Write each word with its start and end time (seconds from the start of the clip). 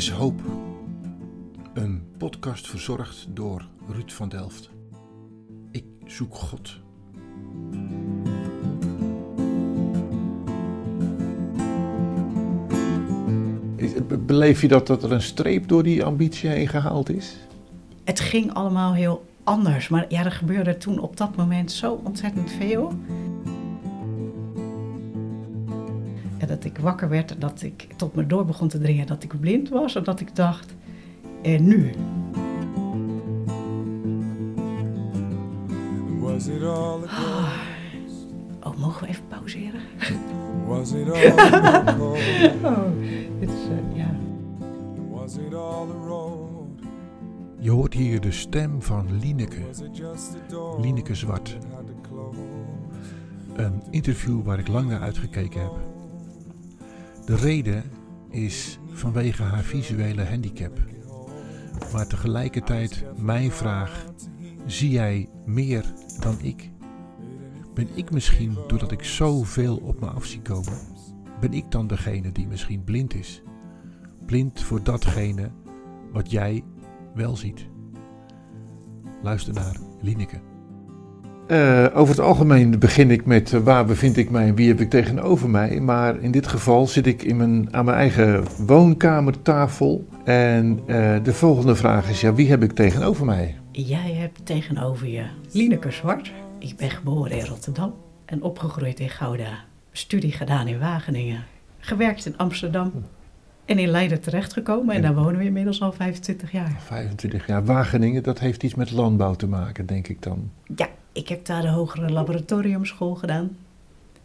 is 0.00 0.10
hoop. 0.10 0.40
Een 1.74 2.02
podcast 2.18 2.68
verzorgd 2.68 3.26
door 3.30 3.68
Ruud 3.88 4.10
van 4.10 4.28
Delft. 4.28 4.70
Ik 5.70 5.84
zoek 6.06 6.34
God. 6.34 6.80
Beleef 14.26 14.60
je 14.60 14.68
dat, 14.68 14.86
dat 14.86 15.02
er 15.02 15.12
een 15.12 15.22
streep 15.22 15.68
door 15.68 15.82
die 15.82 16.04
ambitie 16.04 16.48
heen 16.48 16.68
gehaald 16.68 17.10
is? 17.10 17.36
Het 18.04 18.20
ging 18.20 18.52
allemaal 18.52 18.94
heel 18.94 19.24
anders. 19.44 19.88
Maar 19.88 20.04
ja, 20.08 20.24
er 20.24 20.32
gebeurde 20.32 20.76
toen 20.76 20.98
op 20.98 21.16
dat 21.16 21.36
moment 21.36 21.72
zo 21.72 22.00
ontzettend 22.04 22.50
veel. 22.50 22.92
Dat 26.60 26.70
ik 26.70 26.78
wakker 26.78 27.08
werd 27.08 27.30
en 27.30 27.38
dat 27.38 27.62
ik 27.62 27.86
tot 27.96 28.14
me 28.14 28.26
door 28.26 28.44
begon 28.44 28.68
te 28.68 28.78
dringen 28.78 29.06
dat 29.06 29.22
ik 29.22 29.40
blind 29.40 29.68
was. 29.68 29.94
En 29.94 30.04
dat 30.04 30.20
ik 30.20 30.36
dacht, 30.36 30.74
en 31.42 31.64
nu? 31.64 31.90
Was 36.20 36.46
it 36.46 36.62
all. 36.62 37.00
Oh, 38.62 38.76
mogen 38.76 39.02
we 39.02 39.08
even 39.08 39.26
pauzeren? 39.28 39.80
Was 40.66 40.92
it 40.92 41.10
all 41.10 41.38
a 41.38 41.92
gold? 41.98 42.18
Oh, 42.62 43.00
dit 43.40 43.48
is, 43.48 43.68
eh, 43.68 43.96
ja. 43.96 44.16
Was 45.10 45.36
it 45.36 45.54
all 45.54 45.88
a 45.90 46.06
road? 46.06 46.68
Je 47.58 47.70
hoort 47.70 47.94
hier 47.94 48.20
de 48.20 48.32
stem 48.32 48.82
van 48.82 49.18
Lineke. 49.20 49.62
Lineke 50.80 51.14
Zwart. 51.14 51.58
Een 53.54 53.82
interview 53.90 54.42
waar 54.42 54.58
ik 54.58 54.68
lang 54.68 54.88
naar 54.88 55.00
uitgekeken 55.00 55.60
heb. 55.60 55.72
De 57.30 57.36
reden 57.36 57.84
is 58.30 58.78
vanwege 58.86 59.42
haar 59.42 59.62
visuele 59.62 60.24
handicap. 60.24 60.78
Maar 61.92 62.06
tegelijkertijd 62.06 63.04
mijn 63.16 63.50
vraag: 63.50 64.06
zie 64.66 64.90
jij 64.90 65.28
meer 65.44 65.84
dan 66.20 66.40
ik? 66.40 66.70
Ben 67.74 67.88
ik 67.94 68.10
misschien, 68.10 68.56
doordat 68.66 68.92
ik 68.92 69.04
zoveel 69.04 69.76
op 69.76 70.00
me 70.00 70.06
af 70.06 70.24
zie 70.24 70.42
komen, 70.42 70.78
ben 71.40 71.52
ik 71.52 71.70
dan 71.70 71.86
degene 71.86 72.32
die 72.32 72.46
misschien 72.46 72.84
blind 72.84 73.14
is? 73.14 73.42
Blind 74.26 74.62
voor 74.62 74.82
datgene 74.82 75.50
wat 76.12 76.30
jij 76.30 76.64
wel 77.14 77.36
ziet. 77.36 77.66
Luister 79.22 79.54
naar 79.54 79.76
Lineke. 80.00 80.49
Eh, 81.50 81.86
over 81.94 82.14
het 82.14 82.24
algemeen 82.24 82.78
begin 82.78 83.10
ik 83.10 83.26
met 83.26 83.52
eh, 83.52 83.60
waar 83.60 83.84
bevind 83.84 84.16
ik 84.16 84.30
mij 84.30 84.46
en 84.46 84.54
wie 84.54 84.68
heb 84.68 84.80
ik 84.80 84.90
tegenover 84.90 85.50
mij. 85.50 85.80
Maar 85.80 86.20
in 86.20 86.30
dit 86.30 86.46
geval 86.46 86.86
zit 86.86 87.06
ik 87.06 87.22
in 87.22 87.36
mijn, 87.36 87.74
aan 87.74 87.84
mijn 87.84 87.96
eigen 87.96 88.44
woonkamertafel. 88.66 90.06
En 90.24 90.80
eh, 90.86 91.16
de 91.22 91.34
volgende 91.34 91.74
vraag 91.74 92.10
is, 92.10 92.20
ja, 92.20 92.34
wie 92.34 92.50
heb 92.50 92.62
ik 92.62 92.72
tegenover 92.72 93.24
mij? 93.24 93.56
Jij 93.72 94.12
hebt 94.12 94.46
tegenover 94.46 95.08
je 95.08 95.24
Lineke 95.52 95.90
Zwart. 95.90 96.32
Ik 96.58 96.76
ben 96.76 96.90
geboren 96.90 97.38
in 97.38 97.44
Rotterdam 97.44 97.94
en 98.24 98.42
opgegroeid 98.42 99.00
in 99.00 99.10
Gouda. 99.10 99.58
Studie 99.92 100.32
gedaan 100.32 100.68
in 100.68 100.78
Wageningen. 100.78 101.44
Gewerkt 101.78 102.26
in 102.26 102.36
Amsterdam 102.36 102.92
en 103.64 103.78
in 103.78 103.88
Leiden 103.88 104.20
terechtgekomen. 104.20 104.94
En 104.94 105.02
daar 105.02 105.14
wonen 105.14 105.38
we 105.38 105.44
inmiddels 105.44 105.82
al 105.82 105.92
25 105.92 106.52
jaar. 106.52 106.76
25 106.84 107.46
jaar 107.46 107.64
Wageningen, 107.64 108.22
dat 108.22 108.38
heeft 108.38 108.62
iets 108.62 108.74
met 108.74 108.90
landbouw 108.90 109.34
te 109.34 109.46
maken, 109.46 109.86
denk 109.86 110.08
ik 110.08 110.22
dan. 110.22 110.50
Ja, 110.76 110.88
ik 111.20 111.28
heb 111.28 111.46
daar 111.46 111.62
de 111.62 111.68
hogere 111.68 112.10
laboratoriumschool 112.10 113.14
gedaan. 113.14 113.56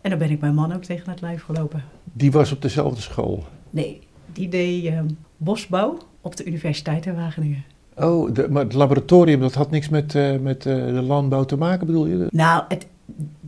En 0.01 0.09
daar 0.09 0.19
ben 0.19 0.29
ik 0.29 0.39
mijn 0.39 0.53
man 0.53 0.73
ook 0.73 0.83
tegen 0.83 1.09
het 1.09 1.21
lijf 1.21 1.43
gelopen. 1.43 1.83
Die 2.03 2.31
was 2.31 2.51
op 2.51 2.61
dezelfde 2.61 3.01
school. 3.01 3.43
Nee, 3.69 4.01
die 4.33 4.49
deed 4.49 4.85
ehm, 4.85 5.07
bosbouw 5.37 5.97
op 6.21 6.35
de 6.35 6.45
Universiteit 6.45 7.05
in 7.05 7.15
Wageningen. 7.15 7.63
Oh, 7.95 8.33
de, 8.33 8.49
maar 8.49 8.63
het 8.63 8.73
laboratorium, 8.73 9.39
dat 9.39 9.53
had 9.53 9.71
niks 9.71 9.89
met, 9.89 10.15
eh, 10.15 10.37
met 10.37 10.65
eh, 10.65 10.85
de 10.85 11.01
landbouw 11.01 11.43
te 11.43 11.57
maken, 11.57 11.85
bedoel 11.85 12.05
je? 12.05 12.27
Nou, 12.31 12.63
het, 12.67 12.87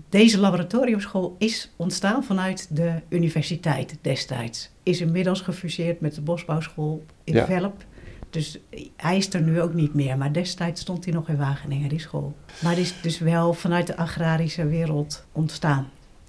deze 0.10 0.40
laboratoriumschool 0.40 1.36
is 1.38 1.72
ontstaan 1.76 2.24
vanuit 2.24 2.76
de 2.76 2.92
universiteit 3.10 3.98
destijds. 4.02 4.70
Is 4.84 5.02
inmiddels 5.02 5.42
gefuseerd 5.42 6.02
met 6.02 6.16
de 6.16 6.22
bosbouwschool 6.22 7.04
in 7.24 7.34
Ja. 7.34 7.46
Velp. 7.46 7.84
Dus 8.30 8.60
hij 8.96 9.18
is 9.18 9.34
er 9.34 9.42
nu 9.42 9.62
ook 9.62 9.74
niet 9.74 9.94
meer. 9.94 10.18
Maar 10.18 10.34
destijds 10.34 10.82
stond 10.82 11.06
hij 11.06 11.14
nog 11.14 11.30
in 11.30 11.38
Wageningen, 11.38 11.90
die 11.90 12.00
school. 12.00 12.36
Maar 12.62 12.74
die 12.76 12.84
is 12.84 12.94
dus 13.02 13.20
wel 13.20 13.54
vanuit 13.54 13.88
de 13.88 13.98
agrarische 13.98 14.68
wereld 14.68 15.26
ontstaan. 15.32 15.88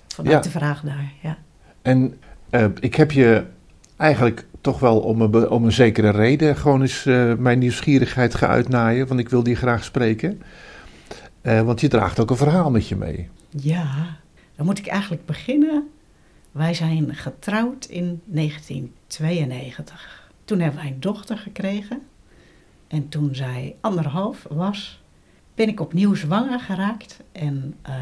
Vanuit 0.09 0.34
Ja. 0.34 0.41
de 0.41 0.50
vraag 0.59 0.81
daar, 0.81 1.12
ja. 1.22 1.38
En 1.82 2.16
eh, 2.50 2.64
ik 2.81 2.94
heb 2.94 3.12
je 3.12 3.44
eigenlijk 3.97 4.47
toch 4.60 4.81
wel 4.81 5.00
om 5.00 5.20
een, 5.20 5.48
om 5.50 5.64
een 5.64 5.72
zekere 5.72 6.10
reden 6.10 6.56
gewoon 6.56 6.81
eens 6.81 7.06
eh, 7.06 7.34
mijn 7.34 7.59
nieuwsgierigheid 7.59 8.34
geuitnaaien, 8.34 9.06
want 9.06 9.20
ik 9.20 9.28
wil 9.28 9.42
die 9.42 9.56
graag 9.56 9.84
spreken. 9.84 10.42
Eh, 11.41 11.60
want 11.62 11.80
je 11.80 11.88
draagt 11.88 12.20
ook 12.20 12.30
een 12.30 12.36
verhaal 12.36 12.70
met 12.70 12.88
je 12.88 12.97
mee. 12.97 13.28
Ja, 13.50 14.16
dan 14.56 14.66
moet 14.66 14.78
ik 14.78 14.86
eigenlijk 14.86 15.26
beginnen. 15.26 15.88
Wij 16.53 16.75
zijn 16.75 17.15
getrouwd 17.15 17.84
in 17.84 18.20
1992. 18.25 20.18
Toen 20.48 20.60
hebben 20.60 20.81
wij 20.81 20.91
een 20.91 21.00
dochter 21.00 21.38
gekregen. 21.38 22.03
En 22.86 23.09
toen 23.09 23.34
zij 23.34 23.76
anderhalf 23.81 24.47
was, 24.50 25.03
ben 25.54 25.69
ik 25.69 25.81
opnieuw 25.81 26.14
zwanger 26.14 26.60
geraakt. 26.60 27.20
En 27.32 27.75
eh, 27.82 27.94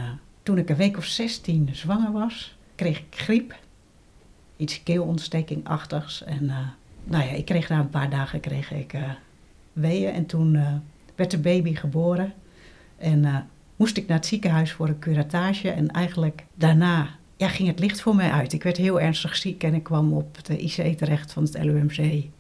toen 0.43 0.59
ik 0.59 0.69
een 0.69 0.77
week 0.77 0.97
of 0.97 1.05
16 1.05 1.69
zwanger 1.73 2.13
was, 2.13 2.57
kreeg 2.75 2.99
ik 2.99 3.07
griep. 3.11 3.55
Iets 4.57 4.83
keelontstekingachtigs. 4.83 6.25
En 6.25 6.51
eh, 6.51 6.59
nou 7.05 7.25
ja, 7.25 7.31
ik 7.31 7.45
kreeg 7.45 7.69
na 7.69 7.79
een 7.79 7.91
paar 7.91 8.11
dagen 8.11 8.41
kreeg 8.41 8.73
ik 8.73 8.93
eh 8.93 9.03
weeën. 9.73 10.13
En 10.13 10.27
toen 10.27 10.83
werd 11.15 11.31
de 11.31 11.39
baby 11.39 11.75
geboren. 11.75 12.33
En 12.97 13.49
moest 13.77 13.97
ik 13.97 14.07
naar 14.07 14.17
het 14.17 14.27
ziekenhuis 14.27 14.73
voor 14.73 14.89
een 14.89 14.99
curatage. 14.99 15.71
En 15.71 15.91
eigenlijk 15.91 16.45
daarna 16.55 17.09
ging 17.37 17.69
het 17.69 17.79
licht 17.79 18.01
voor 18.01 18.15
mij 18.15 18.31
uit. 18.31 18.53
Ik 18.53 18.63
werd 18.63 18.77
heel 18.77 19.01
ernstig 19.01 19.37
ziek 19.37 19.63
en 19.63 19.75
ik 19.75 19.83
kwam 19.83 20.13
op 20.13 20.45
de 20.45 20.59
IC 20.59 20.99
terecht 20.99 21.33
van 21.33 21.43
het 21.43 21.65
LUMC. 21.65 22.35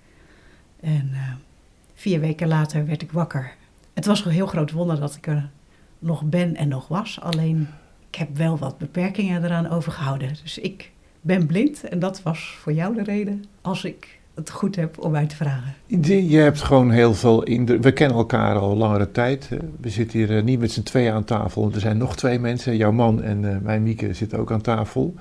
En 0.80 1.10
eh, 1.12 1.20
vier 1.94 2.20
weken 2.20 2.48
later 2.48 2.86
werd 2.86 3.02
ik 3.02 3.12
wakker. 3.12 3.54
Het 3.94 4.06
was 4.06 4.24
een 4.24 4.32
heel 4.32 4.46
groot 4.46 4.70
wonder 4.70 5.00
dat 5.00 5.14
ik 5.14 5.26
er 5.26 5.48
nog 5.98 6.22
ben 6.22 6.56
en 6.56 6.68
nog 6.68 6.88
was. 6.88 7.20
Alleen 7.20 7.68
ik 8.10 8.14
heb 8.14 8.36
wel 8.36 8.58
wat 8.58 8.78
beperkingen 8.78 9.44
eraan 9.44 9.68
overgehouden. 9.68 10.28
Dus 10.42 10.58
ik 10.58 10.90
ben 11.20 11.46
blind 11.46 11.88
en 11.88 11.98
dat 11.98 12.22
was 12.22 12.56
voor 12.60 12.72
jou 12.72 12.94
de 12.94 13.02
reden 13.02 13.44
als 13.60 13.84
ik 13.84 14.18
het 14.36 14.50
goed 14.50 14.76
heb 14.76 15.04
om 15.04 15.10
mij 15.10 15.26
te 15.26 15.36
vragen. 15.36 15.74
Je 16.28 16.36
hebt 16.36 16.62
gewoon 16.62 16.90
heel 16.90 17.14
veel 17.14 17.42
indruk. 17.42 17.82
We 17.82 17.92
kennen 17.92 18.16
elkaar 18.16 18.56
al 18.56 18.76
langere 18.76 19.12
tijd. 19.12 19.48
We 19.80 19.88
zitten 19.88 20.18
hier 20.18 20.36
eh, 20.36 20.42
niet 20.42 20.58
met 20.58 20.72
z'n 20.72 20.82
tweeën 20.82 21.12
aan 21.12 21.24
tafel. 21.24 21.70
Er 21.74 21.80
zijn 21.80 21.98
nog 21.98 22.16
twee 22.16 22.38
mensen. 22.38 22.76
Jouw 22.76 22.92
man 22.92 23.22
en 23.22 23.54
eh, 23.54 23.56
mijn 23.62 23.82
Mieke 23.82 24.14
zitten 24.14 24.38
ook 24.38 24.52
aan 24.52 24.60
tafel. 24.60 25.14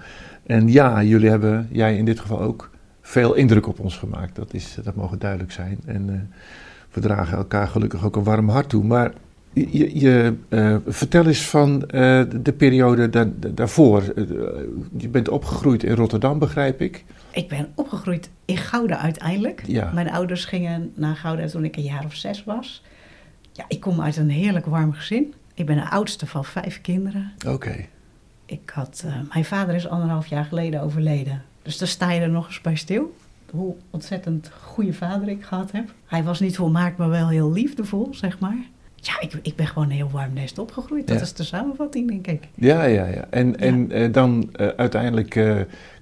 En 0.46 0.72
ja, 0.72 1.04
jullie 1.04 1.30
hebben, 1.30 1.68
jij 1.72 1.98
in 1.98 2.06
dit 2.06 2.20
geval 2.20 2.42
ook, 2.42 2.70
veel 3.06 3.34
indruk 3.34 3.68
op 3.68 3.80
ons 3.80 3.98
gemaakt. 3.98 4.36
Dat, 4.36 4.54
is, 4.54 4.78
dat 4.84 4.96
mogen 4.96 5.20
duidelijk 5.20 5.52
zijn. 5.52 5.80
En 5.86 6.10
eh, 6.10 6.20
we 6.92 7.02
dragen 7.02 7.38
elkaar 7.38 7.68
gelukkig 7.68 8.06
ook 8.06 8.16
een 8.16 8.24
warm 8.24 8.50
hart 8.50 8.70
toe. 8.70 8.84
Maar 8.84 9.12
je, 9.54 10.00
je 10.00 10.36
eh, 10.50 10.76
vertel 10.88 11.26
eens 11.26 11.48
van 11.50 11.88
eh, 11.88 12.24
de 12.42 12.54
periode 12.54 13.10
da- 13.10 13.30
da- 13.40 13.50
daarvoor. 13.50 14.04
Je 14.98 15.10
bent 15.10 15.30
opgegroeid 15.30 15.84
in 15.84 15.94
Rotterdam, 15.96 16.40
begrijp 16.40 16.82
ik. 16.82 17.06
Ik 17.32 17.48
ben 17.48 17.72
opgegroeid 17.76 18.30
in 18.46 18.58
Gouda 18.58 18.98
uiteindelijk. 18.98 19.64
Ja. 19.68 19.92
Mijn 19.94 20.12
ouders 20.12 20.46
gingen 20.46 20.92
naar 20.96 21.16
Gouda 21.16 21.48
toen 21.48 21.64
ik 21.64 21.76
een 21.76 21.84
jaar 21.84 22.06
of 22.06 22.16
zes 22.16 22.44
was. 22.44 22.84
Ja, 23.52 23.66
ik 23.68 23.80
kom 23.80 24.02
uit 24.02 24.18
een 24.18 24.30
heerlijk 24.30 24.66
warm 24.66 24.94
gezin. 24.94 25.34
Ik 25.54 25.66
ben 25.66 25.76
de 25.76 25.90
oudste 25.90 26.26
van 26.26 26.46
vijf 26.46 26.82
kinderen. 26.82 27.32
Oké. 27.47 27.76
Ik 28.46 28.72
had, 28.74 29.06
mijn 29.32 29.46
vader 29.46 29.76
is 29.76 29.88
anderhalf 29.88 30.28
jaar 30.28 30.46
geleden 30.46 30.82
overleden. 30.82 31.41
Dus 31.66 31.78
daar 31.78 31.88
sta 31.88 32.12
je 32.12 32.20
er 32.22 32.29
nog 32.29 32.47
eens 32.47 32.62
bij 32.62 32.76
stil. 32.76 33.16
Hoe 33.52 33.76
ontzettend 33.90 34.52
goede 34.62 34.94
vader 34.94 35.28
ik 35.28 35.44
gehad 35.44 35.72
heb. 35.72 35.94
Hij 36.06 36.23
was 36.23 36.40
niet 36.40 36.56
volmaakt, 36.56 36.97
maar 36.97 37.09
wel 37.09 37.28
heel 37.28 37.52
liefdevol, 37.52 38.08
zeg 38.12 38.40
maar. 38.40 38.58
Ja, 38.96 39.20
ik, 39.22 39.34
ik 39.41 39.56
ben 39.56 39.67
gewoon 39.67 39.84
een 39.84 39.96
heel 39.96 40.09
warm 40.12 40.34
nest 40.34 40.59
opgegroeid. 40.59 41.08
Dat 41.08 41.17
Ja. 41.17 41.23
is 41.23 41.34
de 41.34 41.44
samenvatting, 41.44 42.08
denk 42.08 42.28
ik. 42.28 42.47
Ja, 42.56 42.84
ja, 42.84 43.06
ja. 43.06 43.28
En, 43.29 43.59
en 43.59 43.91
eh, 43.91 44.14
dan 44.14 44.50
eh, 44.53 44.67
uiteindelijk 44.67 45.35
eh, 45.35 45.56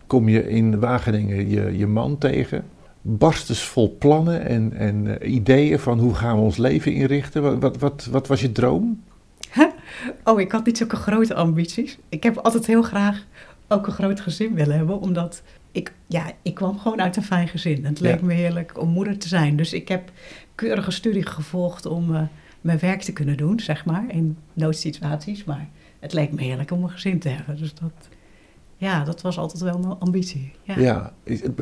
kom 0.07 0.29
je 0.29 0.49
in 0.49 0.79
Wageningen 0.79 1.49
je, 1.49 1.77
je 1.77 1.87
man 1.87 2.17
tegen. 2.17 2.63
Barstensvol 3.01 3.95
plannen 3.99 4.45
en, 4.45 4.73
en 4.73 5.17
ideeën 5.33 5.79
van 5.79 5.99
hoe 5.99 6.13
gaan 6.13 6.35
we 6.35 6.41
ons 6.41 6.57
leven 6.57 6.93
inrichten. 6.93 7.41
Wat, 7.41 7.59
wat, 7.59 7.77
wat, 7.77 8.07
wat 8.11 8.27
was 8.27 8.41
je 8.41 8.51
droom? 8.51 9.01
Oh, 10.23 10.39
ik 10.39 10.51
had 10.51 10.65
niet 10.65 10.77
zulke 10.77 10.95
grote 10.95 11.33
ambities. 11.33 11.97
Ik 12.09 12.23
heb 12.23 12.37
altijd 12.37 12.65
heel 12.65 12.81
graag 12.81 13.25
ook 13.67 13.87
een 13.87 13.93
groot 13.93 14.21
gezin 14.21 14.53
willen 14.53 14.75
hebben, 14.75 14.99
omdat 14.99 15.43
ik, 15.71 15.93
ja, 16.07 16.31
ik 16.41 16.53
kwam 16.53 16.79
gewoon 16.79 17.01
uit 17.01 17.15
een 17.15 17.23
fijn 17.23 17.47
gezin. 17.47 17.85
Het 17.85 17.99
leek 17.99 18.19
Ja. 18.19 18.25
me 18.25 18.33
heerlijk 18.33 18.79
om 18.81 18.89
moeder 18.89 19.17
te 19.17 19.27
zijn. 19.27 19.55
Dus 19.55 19.73
ik 19.73 19.87
heb 19.87 20.11
keurige 20.55 20.91
studie 20.91 21.25
gevolgd 21.25 21.85
om 21.85 22.15
eh, 22.15 22.21
mijn 22.61 22.79
werk 22.79 23.01
te 23.01 23.13
kunnen 23.13 23.37
doen, 23.37 23.59
zeg 23.59 23.85
maar, 23.85 24.03
in 24.07 24.37
noodsituaties. 24.53 25.43
Maar 25.43 25.67
het 25.99 26.13
leek 26.13 26.31
me 26.31 26.41
heerlijk 26.41 26.71
om 26.71 26.83
een 26.83 26.89
gezin 26.89 27.19
te 27.19 27.29
hebben. 27.29 27.57
Dus 27.57 27.73
dat... 27.73 27.91
ja, 28.77 29.03
dat 29.03 29.21
was 29.21 29.37
altijd 29.37 29.61
wel 29.63 29.79
mijn 29.79 29.99
ambitie. 29.99 30.51
Ja. 30.63 30.79
Ja. 30.79 31.13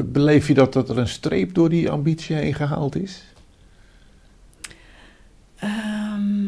Beleef 0.06 0.48
je 0.48 0.54
dat, 0.54 0.74
dat 0.74 0.90
er 0.90 0.98
een 0.98 1.08
streep 1.08 1.54
door 1.54 1.70
die 1.70 1.90
ambitie 1.90 2.36
heen 2.36 2.54
gehaald 2.54 2.96
is? 2.96 3.24
Ehm, 5.56 6.46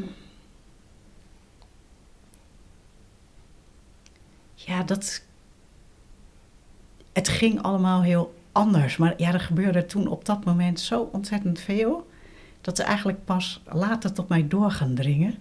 ja, 4.55 4.83
dat. 4.85 5.23
Het 7.13 7.27
ging 7.27 7.61
allemaal 7.61 8.01
heel 8.01 8.33
anders. 8.51 8.97
Maar 8.97 9.13
ja, 9.17 9.33
er 9.33 9.39
gebeurde 9.39 9.85
toen 9.85 10.07
op 10.07 10.25
dat 10.25 10.45
moment 10.45 10.79
zo 10.79 11.09
ontzettend 11.11 11.59
veel. 11.59 12.07
Dat 12.61 12.77
ze 12.77 12.83
eigenlijk 12.83 13.25
pas 13.25 13.61
later 13.65 14.13
tot 14.13 14.29
mij 14.29 14.47
door 14.47 14.71
gaan 14.71 14.93
dringen. 14.93 15.35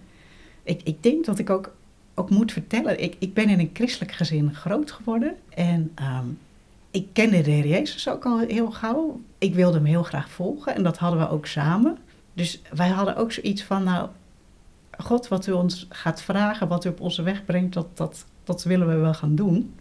Ik, 0.63 0.81
ik 0.83 1.03
denk 1.03 1.25
dat 1.25 1.39
ik 1.39 1.51
ook, 1.51 1.75
ook 2.15 2.31
moet 2.31 2.53
vertellen. 2.53 3.03
Ik, 3.03 3.17
ik 3.19 3.35
ben 3.35 3.49
in 3.49 3.59
een 3.59 3.71
christelijk 3.73 4.13
gezin 4.13 4.55
groot 4.55 4.91
geworden. 4.91 5.37
En 5.49 5.93
ehm, 5.95 6.27
ik 6.91 7.07
kende 7.13 7.43
de 7.43 7.51
Heer 7.51 7.67
Jezus 7.67 8.09
ook 8.09 8.25
al 8.25 8.39
heel 8.39 8.71
gauw. 8.71 9.21
Ik 9.39 9.55
wilde 9.55 9.77
hem 9.77 9.87
heel 9.87 10.03
graag 10.03 10.31
volgen. 10.31 10.75
En 10.75 10.83
dat 10.83 10.99
hadden 10.99 11.21
we 11.21 11.29
ook 11.29 11.47
samen. 11.47 11.99
Dus 12.33 12.63
wij 12.75 12.89
hadden 12.89 13.17
ook 13.17 13.33
zoiets 13.33 13.63
van, 13.63 13.85
nou, 13.85 14.09
God, 14.99 15.29
wat 15.29 15.47
u 15.47 15.53
ons 15.53 15.87
gaat 15.89 16.23
vragen, 16.23 16.69
wat 16.69 16.85
u 16.85 16.89
op 16.89 17.01
onze 17.01 17.23
weg 17.23 17.45
brengt, 17.45 17.73
dat, 17.73 17.97
dat, 17.97 18.27
dat 18.45 18.63
willen 18.65 18.89
we 18.89 18.95
wel 18.95 19.15
gaan 19.15 19.35
doen. 19.35 19.75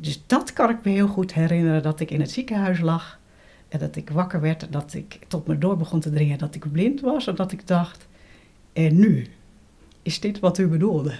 Dus 0.00 0.22
dat 0.26 0.52
kan 0.52 0.70
ik 0.70 0.84
me 0.84 0.90
heel 0.90 1.08
goed 1.08 1.34
herinneren, 1.34 1.82
dat 1.82 2.00
ik 2.00 2.10
in 2.10 2.20
het 2.20 2.30
ziekenhuis 2.30 2.80
lag 2.80 3.18
en 3.68 3.78
dat 3.78 3.96
ik 3.96 4.10
wakker 4.10 4.40
werd 4.40 4.62
en 4.62 4.70
dat 4.70 4.94
ik 4.94 5.18
tot 5.28 5.46
me 5.46 5.58
door 5.58 5.76
begon 5.76 6.00
te 6.00 6.10
dringen 6.10 6.38
dat 6.38 6.54
ik 6.54 6.72
blind 6.72 7.00
was 7.00 7.26
en 7.26 7.34
dat 7.34 7.52
ik 7.52 7.66
dacht, 7.66 8.08
en 8.72 8.98
nu? 8.98 9.26
Is 10.02 10.20
dit 10.20 10.38
wat 10.38 10.58
u 10.58 10.66
bedoelde? 10.66 11.14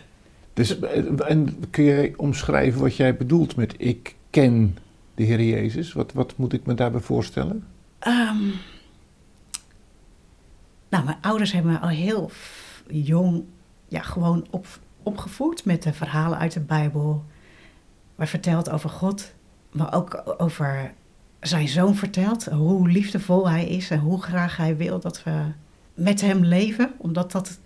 Dus, 0.53 0.81
eh, 0.81 1.31
en 1.31 1.65
kun 1.71 1.85
jij 1.85 2.15
omschrijven 2.17 2.81
wat 2.81 2.97
jij 2.97 3.17
bedoelt 3.17 3.57
met 3.57 3.75
ik 3.77 4.15
ken 4.31 4.77
de 5.15 5.23
Heer 5.23 5.43
Jezus? 5.43 5.93
Wat, 5.93 6.13
wat 6.13 6.37
moet 6.37 6.53
ik 6.53 6.67
me 6.67 6.75
daarbij 6.75 7.01
voorstellen? 7.01 7.67
Ehm, 7.99 8.43
nou, 10.89 11.05
mijn 11.05 11.19
ouders 11.21 11.53
hebben 11.53 11.73
me 11.73 11.79
al 11.79 11.89
heel 11.89 12.31
jong 12.91 13.45
ja, 13.89 14.03
gewoon 14.03 14.47
op, 14.51 14.67
opgevoed 15.03 15.65
met 15.65 15.83
de 15.83 15.93
verhalen 15.93 16.39
uit 16.39 16.53
de 16.53 16.61
Bijbel. 16.61 17.25
Waar 18.19 18.27
verteld 18.29 18.71
over 18.71 18.91
God, 18.91 19.33
maar 19.73 19.95
ook 19.95 20.35
over 20.37 20.93
zijn 21.41 21.69
zoon 21.69 21.95
verteld. 21.95 22.45
Hoe 22.45 22.89
liefdevol 22.89 23.49
hij 23.49 23.69
is 23.69 23.91
en 23.91 23.99
hoe 23.99 24.23
graag 24.23 24.57
hij 24.57 24.77
wil 24.77 25.01
dat 25.01 25.23
we 25.23 25.45
met 25.95 26.21
hem 26.21 26.45
leven. 26.45 26.93
Omdat 26.97 27.33
dat 27.33 27.59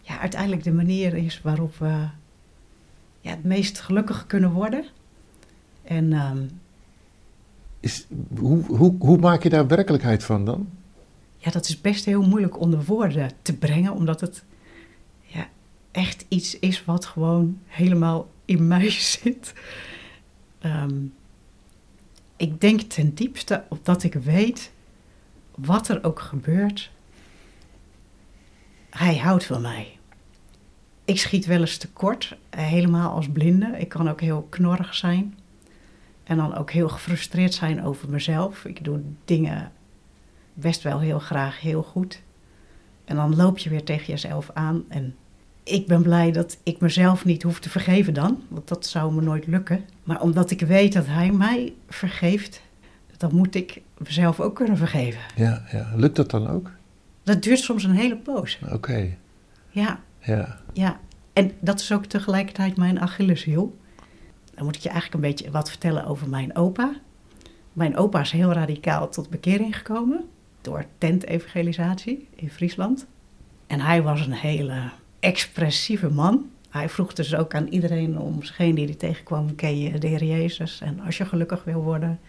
ja, 0.00 0.18
uiteindelijk 0.18 0.64
de 0.64 0.72
manier 0.72 1.14
is 1.14 1.40
waarop 1.42 1.76
we 1.76 2.08
ja, 3.20 3.30
het 3.30 3.44
meest 3.44 3.80
gelukkig 3.80 4.26
kunnen 4.26 4.50
worden. 4.52 4.84
En 5.82 6.12
ehm, 6.12 6.46
Is, 7.80 8.06
hoe, 8.38 8.64
hoe, 8.64 8.94
hoe 8.98 9.18
maak 9.18 9.42
je 9.42 9.48
daar 9.48 9.66
werkelijkheid 9.66 10.24
van 10.24 10.44
dan? 10.44 10.68
Ja, 11.36 11.50
dat 11.50 11.68
is 11.68 11.80
best 11.80 12.04
heel 12.04 12.22
moeilijk 12.22 12.60
onder 12.60 12.84
woorden 12.84 13.30
te 13.42 13.56
brengen, 13.56 13.92
omdat 13.92 14.20
het 14.20 14.44
ja, 15.20 15.48
echt 15.90 16.24
iets 16.28 16.58
is 16.58 16.84
wat 16.84 17.04
gewoon 17.04 17.58
helemaal 17.66 18.30
in 18.44 18.66
mij 18.66 18.90
zit. 19.20 19.52
Ehm, 20.58 21.04
ik 22.36 22.60
denk 22.60 22.80
ten 22.80 23.14
diepste 23.14 23.64
dat 23.82 24.02
ik 24.02 24.14
weet, 24.14 24.72
wat 25.54 25.88
er 25.88 26.04
ook 26.04 26.20
gebeurt, 26.20 26.90
hij 28.90 29.18
houdt 29.18 29.44
van 29.44 29.60
mij. 29.60 29.98
Ik 31.04 31.18
schiet 31.18 31.46
wel 31.46 31.60
eens 31.60 31.76
tekort, 31.76 32.36
eh, 32.50 32.64
helemaal 32.64 33.14
als 33.14 33.28
blinde. 33.28 33.66
Ik 33.78 33.88
kan 33.88 34.08
ook 34.08 34.20
heel 34.20 34.46
knorrig 34.48 34.94
zijn. 34.94 35.38
En 36.24 36.36
dan 36.36 36.54
ook 36.54 36.70
heel 36.70 36.88
gefrustreerd 36.88 37.54
zijn 37.54 37.84
over 37.84 38.08
mezelf. 38.08 38.64
Ik 38.64 38.84
doe 38.84 39.00
dingen 39.24 39.72
best 40.54 40.82
wel 40.82 41.00
heel 41.00 41.18
graag 41.18 41.60
heel 41.60 41.82
goed. 41.82 42.22
En 43.04 43.16
dan 43.16 43.36
loop 43.36 43.58
je 43.58 43.70
weer 43.70 43.84
tegen 43.84 44.06
jezelf 44.06 44.50
aan. 44.54 44.84
En 44.88 45.16
ik 45.64 45.86
ben 45.86 46.02
blij 46.02 46.32
dat 46.32 46.58
ik 46.62 46.80
mezelf 46.80 47.24
niet 47.24 47.42
hoef 47.42 47.60
te 47.60 47.70
vergeven 47.70 48.14
dan. 48.14 48.42
Want 48.48 48.68
dat 48.68 48.86
zou 48.86 49.14
me 49.14 49.20
nooit 49.20 49.46
lukken. 49.46 49.84
Maar 50.02 50.20
omdat 50.20 50.50
ik 50.50 50.60
weet 50.60 50.92
dat 50.92 51.06
hij 51.06 51.32
mij 51.32 51.72
vergeeft, 51.88 52.62
dan 53.16 53.34
moet 53.34 53.54
ik 53.54 53.82
mezelf 53.96 54.40
ook 54.40 54.54
kunnen 54.54 54.76
vergeven. 54.76 55.20
Ja, 55.36 55.62
ja. 55.72 55.92
Lukt 55.94 56.16
dat 56.16 56.30
dan 56.30 56.48
ook? 56.48 56.70
Dat 57.22 57.42
duurt 57.42 57.58
soms 57.58 57.84
een 57.84 57.94
hele 57.94 58.16
poos. 58.16 58.58
Oké, 58.72 59.16
Ja, 59.70 60.00
ja. 60.20 60.60
ja. 60.72 61.00
En 61.32 61.52
dat 61.60 61.80
is 61.80 61.92
ook 61.92 62.04
tegelijkertijd 62.04 62.76
mijn 62.76 63.00
Achilleshiel. 63.00 63.76
Dan 64.54 64.64
moet 64.64 64.76
ik 64.76 64.82
je 64.82 64.88
eigenlijk 64.88 65.24
een 65.24 65.30
beetje 65.30 65.50
wat 65.50 65.68
vertellen 65.68 66.04
over 66.04 66.28
mijn 66.28 66.56
opa. 66.56 66.94
Mijn 67.72 67.96
opa 67.96 68.20
is 68.20 68.30
heel 68.30 68.52
radicaal 68.52 69.08
tot 69.08 69.30
bekering 69.30 69.76
gekomen 69.76 70.24
door 70.60 70.84
tentevangelisatie 70.98 72.28
in 72.34 72.50
Friesland. 72.50 73.06
En 73.66 73.80
hij 73.80 74.02
was 74.02 74.26
een 74.26 74.32
hele 74.32 74.90
expressieve 75.22 76.10
man. 76.10 76.50
Hij 76.70 76.88
vroeg 76.88 77.12
dus 77.12 77.34
ook 77.34 77.54
aan 77.54 77.66
iedereen 77.66 78.18
om 78.18 78.42
zich 78.42 78.56
heen 78.56 78.74
die 78.74 78.84
hij 78.84 78.94
tegenkwam, 78.94 79.54
ken 79.54 79.78
je 79.78 79.98
de 79.98 80.06
Heer 80.06 80.24
Jezus? 80.24 80.80
En 80.80 81.00
als 81.00 81.16
je 81.16 81.24
gelukkig 81.24 81.64
wil 81.64 81.82
worden, 81.82 82.20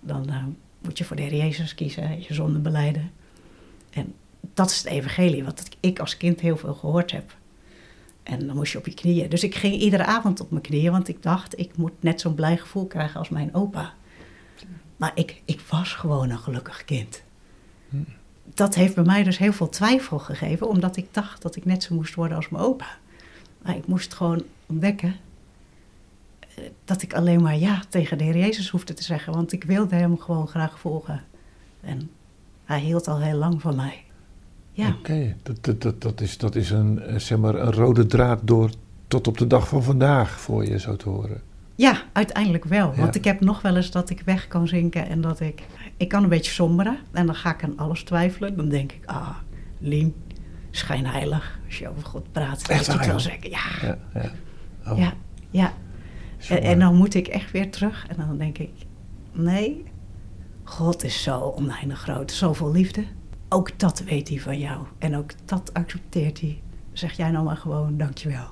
dan 0.00 0.28
eh, 0.28 0.44
moet 0.78 0.98
je 0.98 1.04
voor 1.04 1.16
de 1.16 1.22
Heer 1.22 1.34
Jezus 1.34 1.74
kiezen, 1.74 2.22
je 2.22 2.34
zonde 2.34 2.58
beleiden. 2.58 3.10
En 3.90 4.14
dat 4.54 4.70
is 4.70 4.78
het 4.78 4.86
evangelie, 4.86 5.44
wat 5.44 5.68
ik 5.80 5.98
als 5.98 6.16
kind 6.16 6.40
heel 6.40 6.56
veel 6.56 6.74
gehoord 6.74 7.10
heb. 7.10 7.36
En 8.22 8.46
dan 8.46 8.56
moest 8.56 8.72
je 8.72 8.78
op 8.78 8.86
je 8.86 8.94
knieën. 8.94 9.28
Dus 9.28 9.44
ik 9.44 9.54
ging 9.54 9.74
iedere 9.74 10.04
avond 10.04 10.40
op 10.40 10.50
mijn 10.50 10.62
knieën, 10.62 10.92
want 10.92 11.08
ik 11.08 11.22
dacht, 11.22 11.58
ik 11.58 11.76
moet 11.76 12.02
net 12.02 12.20
zo'n 12.20 12.34
blij 12.34 12.56
gevoel 12.56 12.86
krijgen 12.86 13.18
als 13.18 13.28
mijn 13.28 13.54
opa. 13.54 13.94
Maar 14.96 15.12
ik, 15.14 15.42
ik 15.44 15.60
was 15.60 15.92
gewoon 15.92 16.30
een 16.30 16.38
gelukkig 16.38 16.84
kind. 16.84 17.22
Dat 18.54 18.74
heeft 18.74 18.94
bij 18.94 19.04
mij 19.04 19.22
dus 19.22 19.38
heel 19.38 19.52
veel 19.52 19.68
twijfel 19.68 20.18
gegeven, 20.18 20.68
omdat 20.68 20.96
ik 20.96 21.06
dacht 21.10 21.42
dat 21.42 21.56
ik 21.56 21.64
net 21.64 21.82
zo 21.82 21.94
moest 21.94 22.14
worden 22.14 22.36
als 22.36 22.48
mijn 22.48 22.64
opa. 22.64 22.86
Maar 23.62 23.76
ik 23.76 23.86
moest 23.86 24.14
gewoon 24.14 24.42
ontdekken 24.66 25.16
eh, 26.38 26.64
dat 26.84 27.02
ik 27.02 27.14
alleen 27.14 27.42
maar 27.42 27.58
ja 27.58 27.82
tegen 27.88 28.18
de 28.18 28.24
Heer 28.24 28.38
Jezus 28.38 28.70
hoefde 28.70 28.94
te 28.94 29.02
zeggen, 29.02 29.32
want 29.32 29.52
ik 29.52 29.64
wilde 29.64 29.94
hem 29.94 30.18
gewoon 30.18 30.48
graag 30.48 30.78
volgen. 30.78 31.24
En 31.80 32.10
hij 32.64 32.80
hield 32.80 33.08
al 33.08 33.20
heel 33.20 33.38
lang 33.38 33.60
van 33.60 33.76
mij. 33.76 34.04
Ja. 34.72 34.88
Oké, 34.88 35.36
dat, 35.42 35.64
dat, 35.64 35.82
dat, 35.82 36.02
dat 36.02 36.20
is, 36.20 36.38
dat 36.38 36.54
is 36.54 36.70
een, 36.70 37.02
eh, 37.02 37.18
zeg 37.18 37.38
maar, 37.38 37.54
een 37.54 37.72
rode 37.72 38.06
draad 38.06 38.40
door 38.42 38.70
tot 39.08 39.26
op 39.26 39.38
de 39.38 39.46
dag 39.46 39.68
van 39.68 39.82
vandaag 39.82 40.40
voor 40.40 40.64
je 40.64 40.78
zo 40.78 40.96
te 40.96 41.08
horen. 41.08 41.42
Ja, 41.74 42.02
uiteindelijk 42.12 42.64
wel. 42.64 42.92
Ja. 42.94 43.00
Want 43.00 43.14
ik 43.14 43.24
heb 43.24 43.40
nog 43.40 43.62
wel 43.62 43.76
eens 43.76 43.90
dat 43.90 44.10
ik 44.10 44.22
weg 44.24 44.48
kan 44.48 44.68
zinken 44.68 45.08
en 45.08 45.20
dat 45.20 45.40
ik... 45.40 45.62
Ik 45.96 46.08
kan 46.08 46.22
een 46.22 46.28
beetje 46.28 46.52
somberen 46.52 46.98
en 47.12 47.26
dan 47.26 47.34
ga 47.34 47.54
ik 47.54 47.64
aan 47.64 47.78
alles 47.78 48.02
twijfelen. 48.02 48.56
Dan 48.56 48.68
denk 48.68 48.92
ik, 48.92 49.06
ah, 49.06 49.36
Lien, 49.78 50.14
schijnheilig. 50.70 51.58
Als 51.66 51.78
je 51.78 51.88
over 51.88 52.04
God 52.04 52.32
praat, 52.32 52.56
Echt 52.56 52.66
weet 52.66 52.86
je 52.86 52.92
het 52.92 53.06
wel 53.06 53.20
zeggen. 53.20 53.50
Ja, 53.50 53.64
Ja, 53.82 53.98
ja. 54.14 54.30
Oh, 54.92 54.98
ja, 54.98 55.12
ja. 55.50 55.72
En, 56.48 56.62
en 56.62 56.78
dan 56.78 56.94
moet 56.94 57.14
ik 57.14 57.26
echt 57.26 57.50
weer 57.50 57.70
terug 57.70 58.06
en 58.08 58.16
dan 58.16 58.38
denk 58.38 58.58
ik, 58.58 58.70
nee, 59.32 59.84
God 60.64 61.04
is 61.04 61.22
zo 61.22 61.54
oneindig 61.56 61.98
groot, 61.98 62.32
zoveel 62.32 62.72
liefde. 62.72 63.04
Ook 63.48 63.78
dat 63.78 64.00
weet 64.00 64.28
hij 64.28 64.40
van 64.40 64.58
jou 64.58 64.86
en 64.98 65.16
ook 65.16 65.30
dat 65.44 65.74
accepteert 65.74 66.40
hij. 66.40 66.62
Zeg 66.92 67.12
jij 67.12 67.30
nou 67.30 67.44
maar 67.44 67.56
gewoon, 67.56 67.96
dankjewel. 67.96 68.48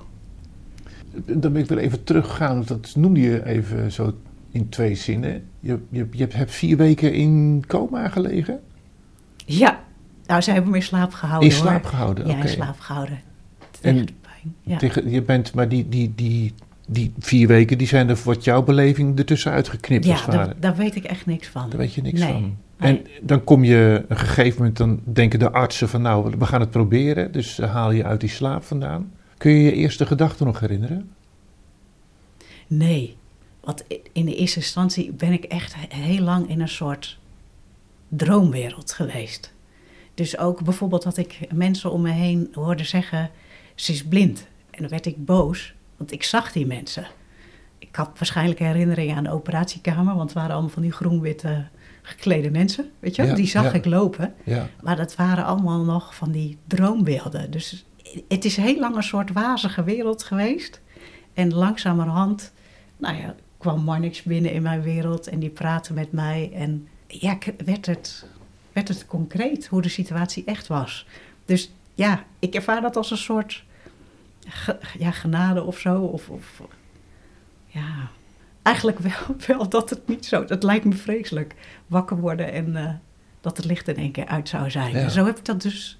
Dan 1.25 1.51
wil 1.53 1.61
ik 1.61 1.67
weer 1.69 1.77
even 1.77 2.03
teruggaan, 2.03 2.55
want 2.55 2.67
dat 2.67 2.93
noemde 2.95 3.19
je 3.19 3.45
even 3.45 3.91
zo 3.91 4.13
in 4.51 4.69
twee 4.69 4.95
zinnen. 4.95 5.43
Je, 5.59 5.79
je, 5.89 6.07
je 6.11 6.27
hebt 6.29 6.51
vier 6.51 6.77
weken 6.77 7.13
in 7.13 7.63
coma 7.67 8.07
gelegen? 8.09 8.59
Ja, 9.45 9.79
nou, 10.25 10.41
ze 10.41 10.51
hebben 10.51 10.71
me 10.71 10.77
in 10.77 10.83
slaap 10.83 11.13
gehouden 11.13 11.49
In 11.49 11.55
slaap 11.55 11.81
hoor. 11.81 11.89
gehouden, 11.91 12.27
Ja, 12.27 12.41
in 12.41 12.47
slaap 12.49 12.79
gehouden. 12.79 13.19
En 13.81 13.93
Tegen 13.93 14.05
de 14.05 14.13
pijn. 14.21 14.55
Ja. 14.61 14.77
Tegen, 14.77 15.09
je 15.09 15.21
bent, 15.21 15.53
maar 15.53 15.69
die, 15.69 15.89
die, 15.89 16.13
die, 16.15 16.53
die 16.87 17.13
vier 17.19 17.47
weken, 17.47 17.77
die 17.77 17.87
zijn 17.87 18.09
er 18.09 18.19
wat 18.23 18.43
jouw 18.43 18.63
beleving 18.63 19.17
ertussen 19.19 19.51
uitgeknipt 19.51 20.05
ja, 20.05 20.25
daar, 20.25 20.53
daar 20.59 20.75
weet 20.75 20.95
ik 20.95 21.03
echt 21.03 21.25
niks 21.25 21.47
van. 21.47 21.69
Daar 21.69 21.79
weet 21.79 21.93
je 21.93 22.01
niks 22.01 22.19
Nee, 22.19 22.31
van. 22.31 22.57
En 22.77 23.01
dan 23.21 23.43
kom 23.43 23.63
je 23.63 24.05
een 24.07 24.17
gegeven 24.17 24.57
moment, 24.57 24.77
dan 24.77 24.99
denken 25.03 25.39
de 25.39 25.51
artsen 25.51 25.89
van 25.89 26.01
nou, 26.01 26.33
we 26.37 26.45
gaan 26.45 26.59
het 26.59 26.71
proberen. 26.71 27.31
Dus 27.31 27.57
haal 27.57 27.91
je 27.91 28.03
uit 28.03 28.19
die 28.19 28.29
slaap 28.29 28.63
vandaan. 28.63 29.11
Kun 29.43 29.51
je 29.51 29.63
je 29.63 29.73
eerste 29.73 30.05
gedachte 30.05 30.43
nog 30.43 30.59
herinneren? 30.59 31.11
Nee, 32.67 33.17
want 33.61 33.83
in 34.13 34.25
de 34.25 34.35
eerste 34.35 34.59
instantie 34.59 35.11
ben 35.11 35.31
ik 35.31 35.43
echt 35.43 35.73
he- 35.75 36.01
heel 36.01 36.23
lang 36.23 36.49
in 36.49 36.61
een 36.61 36.67
soort 36.69 37.19
droomwereld 38.07 38.91
geweest. 38.91 39.53
Dus 40.13 40.37
ook 40.37 40.63
bijvoorbeeld 40.63 41.03
dat 41.03 41.17
ik 41.17 41.39
mensen 41.53 41.91
om 41.91 42.01
me 42.01 42.09
heen 42.11 42.49
hoorde 42.53 42.83
zeggen, 42.83 43.29
ze 43.75 43.91
is 43.91 44.03
blind. 44.03 44.47
En 44.69 44.81
dan 44.81 44.89
werd 44.89 45.05
ik 45.05 45.25
boos, 45.25 45.73
want 45.97 46.11
ik 46.11 46.23
zag 46.23 46.51
die 46.51 46.65
mensen. 46.65 47.07
Ik 47.79 47.95
had 47.95 48.09
waarschijnlijk 48.15 48.59
herinneringen 48.59 49.15
aan 49.15 49.23
de 49.23 49.31
operatiekamer, 49.31 50.15
want 50.15 50.29
het 50.29 50.33
waren 50.33 50.51
allemaal 50.51 50.69
van 50.69 50.81
die 50.81 50.91
groen-witte 50.91 51.67
geklede 52.01 52.49
mensen, 52.51 52.91
weet 52.99 53.15
je? 53.15 53.23
Ja, 53.23 53.35
Die 53.35 53.47
zag 53.47 53.63
ja. 53.63 53.73
ik 53.73 53.85
lopen. 53.85 54.33
Ja. 54.43 54.69
Maar 54.81 54.95
dat 54.95 55.15
waren 55.15 55.45
allemaal 55.45 55.83
nog 55.83 56.15
van 56.15 56.31
die 56.31 56.57
droombeelden. 56.67 57.51
Dus 57.51 57.85
het 58.27 58.45
is 58.45 58.55
heel 58.57 58.79
lang 58.79 58.95
een 58.95 59.03
soort 59.03 59.31
wazige 59.31 59.83
wereld 59.83 60.23
geweest. 60.23 60.81
En 61.33 61.53
langzamerhand, 61.53 62.53
nou 62.97 63.17
ja, 63.17 63.35
kwam 63.57 63.83
Marnix 63.83 64.23
binnen 64.23 64.51
in 64.53 64.61
mijn 64.61 64.81
wereld 64.81 65.27
en 65.27 65.39
die 65.39 65.49
praatte 65.49 65.93
met 65.93 66.11
mij. 66.11 66.51
En 66.53 66.87
ja, 67.07 67.37
werd 67.65 67.85
het, 67.85 68.25
werd 68.71 68.87
het 68.87 69.05
concreet 69.05 69.67
hoe 69.67 69.81
de 69.81 69.89
situatie 69.89 70.43
echt 70.45 70.67
was. 70.67 71.07
Dus 71.45 71.71
ja, 71.95 72.23
ik 72.39 72.55
ervaar 72.55 72.81
dat 72.81 72.95
als 72.95 73.11
een 73.11 73.17
soort 73.17 73.63
ge- 74.47 74.79
ja, 74.97 75.11
genade 75.11 75.63
of 75.63 75.79
zo. 75.79 76.01
Of, 76.01 76.29
of 76.29 76.61
ja, 77.67 78.09
eigenlijk 78.61 78.99
wel, 78.99 79.35
wel 79.47 79.69
dat 79.69 79.89
het 79.89 80.07
niet 80.07 80.25
zo... 80.25 80.45
Dat 80.45 80.63
lijkt 80.63 80.85
me 80.85 80.93
vreselijk. 80.93 81.55
Wakker 81.87 82.17
worden 82.17 82.51
en 82.51 82.75
eh, 82.75 82.89
dat 83.41 83.57
het 83.57 83.65
licht 83.65 83.87
in 83.87 83.95
één 83.95 84.11
keer 84.11 84.25
uit 84.25 84.49
zou 84.49 84.71
zijn. 84.71 84.91
Ja. 84.91 85.09
Zo 85.09 85.25
heb 85.25 85.37
ik 85.37 85.45
dat 85.45 85.61
dus 85.61 85.99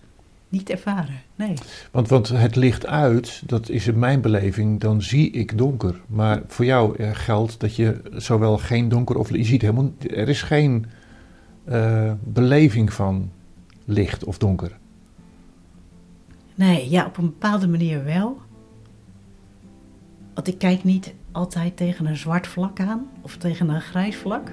niet 0.54 0.70
ervaren. 0.70 1.22
Nee. 1.36 1.54
Want, 1.92 2.08
want 2.08 2.28
het 2.28 2.56
licht 2.56 2.86
uit, 2.86 3.42
dat 3.46 3.70
is 3.70 3.88
in 3.88 4.00
mijn 4.00 4.22
beleving, 4.22 4.80
dan 4.80 5.02
zie 5.02 5.32
ik 5.32 5.58
donker. 5.58 6.02
Maar 6.08 6.42
voor 6.48 6.66
jou 6.66 6.96
eh, 6.96 7.10
geldt 7.14 7.60
dat 7.60 7.76
je 7.76 8.02
zowel 8.12 8.58
geen 8.58 8.90
donker 8.90 9.18
of 9.18 9.30
je 9.30 9.44
ziet 9.44 9.62
helemaal, 9.62 9.92
er 10.00 10.30
is 10.30 10.42
geen 10.42 10.86
eh, 11.64 12.12
beleving 12.24 12.94
van 12.94 13.32
licht 13.86 14.24
of 14.24 14.38
donker. 14.38 14.78
Nee, 16.56 16.90
ja, 16.90 17.06
op 17.06 17.18
een 17.18 17.26
bepaalde 17.26 17.68
manier 17.68 18.04
wel. 18.04 18.42
Want 20.34 20.48
ik 20.48 20.58
kijk 20.58 20.84
niet 20.84 21.14
altijd 21.32 21.78
tegen 21.78 22.06
een 22.06 22.18
zwart 22.18 22.48
vlak 22.48 22.80
aan 22.80 23.08
of 23.22 23.38
tegen 23.38 23.70
een 23.70 23.82
grijs 23.82 24.16
vlak. 24.16 24.52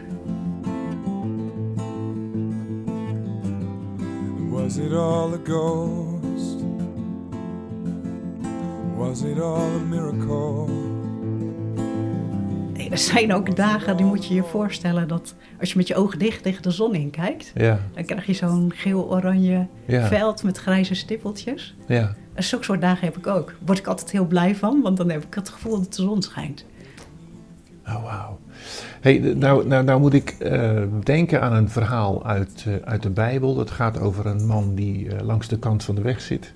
Was 4.70 4.78
it 4.78 4.92
all 4.92 5.32
a 5.32 5.38
ghost? 5.44 6.64
Was 8.96 9.22
it 9.22 9.40
all 9.40 9.74
a 9.74 9.78
miracle? 9.88 10.66
Nee, 12.72 12.90
Er 12.90 12.98
zijn 12.98 13.32
ook 13.34 13.56
dagen, 13.56 13.96
die 13.96 14.06
moet 14.06 14.26
je 14.26 14.34
je 14.34 14.42
voorstellen, 14.42 15.08
dat 15.08 15.34
als 15.60 15.70
je 15.70 15.76
met 15.76 15.88
je 15.88 15.94
ogen 15.94 16.18
dicht 16.18 16.42
tegen 16.42 16.62
de 16.62 16.70
zon 16.70 16.94
in 16.94 17.10
kijkt, 17.10 17.52
Ja, 17.54 17.78
dan 17.94 18.04
krijg 18.04 18.26
je 18.26 18.32
zo'n 18.32 18.72
geel-oranje 18.74 19.66
ja, 19.86 20.06
veld 20.06 20.42
met 20.42 20.58
grijze 20.58 20.94
stippeltjes. 20.94 21.76
ja. 21.86 22.14
En 22.34 22.42
zulke 22.42 22.64
soort 22.64 22.80
dagen 22.80 23.04
heb 23.06 23.16
ik 23.16 23.26
ook. 23.26 23.46
Daar 23.46 23.56
word 23.64 23.78
ik 23.78 23.86
altijd 23.86 24.10
heel 24.10 24.26
blij 24.26 24.56
van, 24.56 24.80
want 24.82 24.96
dan 24.96 25.10
heb 25.10 25.24
ik 25.24 25.34
het 25.34 25.48
gevoel 25.48 25.78
dat 25.78 25.94
de 25.94 26.02
zon 26.02 26.22
schijnt. 26.22 26.64
Oh, 27.86 28.02
wauw. 28.02 28.38
Hey, 29.00 29.18
nou, 29.18 29.66
nou, 29.66 29.84
nou 29.84 30.00
moet 30.00 30.14
ik 30.14 30.30
eh, 30.30 30.82
denken 31.02 31.40
aan 31.42 31.52
een 31.52 31.68
verhaal 31.68 32.26
uit, 32.26 32.64
eh, 32.66 32.74
uit 32.84 33.02
de 33.02 33.10
Bijbel. 33.10 33.54
Dat 33.54 33.70
gaat 33.70 34.00
over 34.00 34.26
een 34.26 34.46
man 34.46 34.74
die 34.74 35.08
eh, 35.08 35.24
langs 35.26 35.48
de 35.48 35.58
kant 35.58 35.84
van 35.84 35.94
de 35.94 36.02
weg 36.02 36.20
zit. 36.20 36.54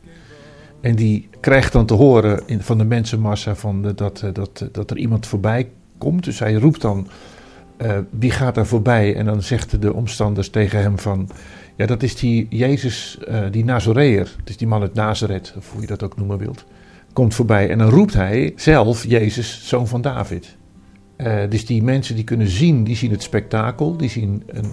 En 0.81 0.95
die 0.95 1.29
krijgt 1.41 1.73
dan 1.73 1.87
te 1.87 1.95
horen 1.95 2.43
in, 2.47 2.61
van 2.61 2.79
de 2.79 2.85
mensenmassa 2.85 3.55
van 3.55 3.93
dat, 3.95 4.23
eh, 4.23 4.33
dat, 4.33 4.69
dat 4.73 4.91
er 4.91 4.97
iemand 4.97 5.27
voorbij 5.27 5.71
komt. 5.99 6.25
Dus 6.25 6.39
hij 6.39 6.55
roept 6.55 6.81
dan, 6.81 7.09
wie 8.11 8.31
gaat 8.31 8.55
daar 8.55 8.67
voorbij? 8.67 9.17
En 9.17 9.25
dan 9.25 9.43
zegt 9.43 9.83
de 9.83 9.93
omstanders 9.95 10.49
tegen 10.49 10.81
hem 10.81 10.99
van... 10.99 11.31
Ja, 11.77 11.87
dat 11.87 12.03
is 12.03 12.17
die 12.17 12.47
Jezus, 12.51 13.19
die 13.51 13.65
Nazoreër. 13.65 14.35
Het 14.39 14.49
is 14.49 14.57
die 14.57 14.67
man 14.67 14.81
uit 14.81 14.95
Nazareth, 14.95 15.55
of 15.57 15.73
hoe 15.73 15.81
je 15.81 15.87
dat 15.87 16.03
ook 16.03 16.17
noemen 16.17 16.39
wilt. 16.39 16.65
Komt 17.13 17.35
voorbij 17.35 17.71
en 17.71 17.79
dan 17.79 17.89
roept 17.89 18.15
hij 18.15 18.53
zelf 18.57 19.07
Jezus, 19.07 19.69
zoon 19.69 19.89
van 19.89 20.01
David. 20.01 20.57
Eh, 21.25 21.50
dus 21.50 21.66
die 21.66 21.83
mensen 21.83 22.14
die 22.14 22.25
kunnen 22.25 22.49
zien, 22.49 22.85
die 22.85 22.97
zien 22.97 23.11
het 23.11 23.23
spektakel, 23.23 23.97
die 23.97 24.09
zien 24.09 24.43
een, 24.47 24.71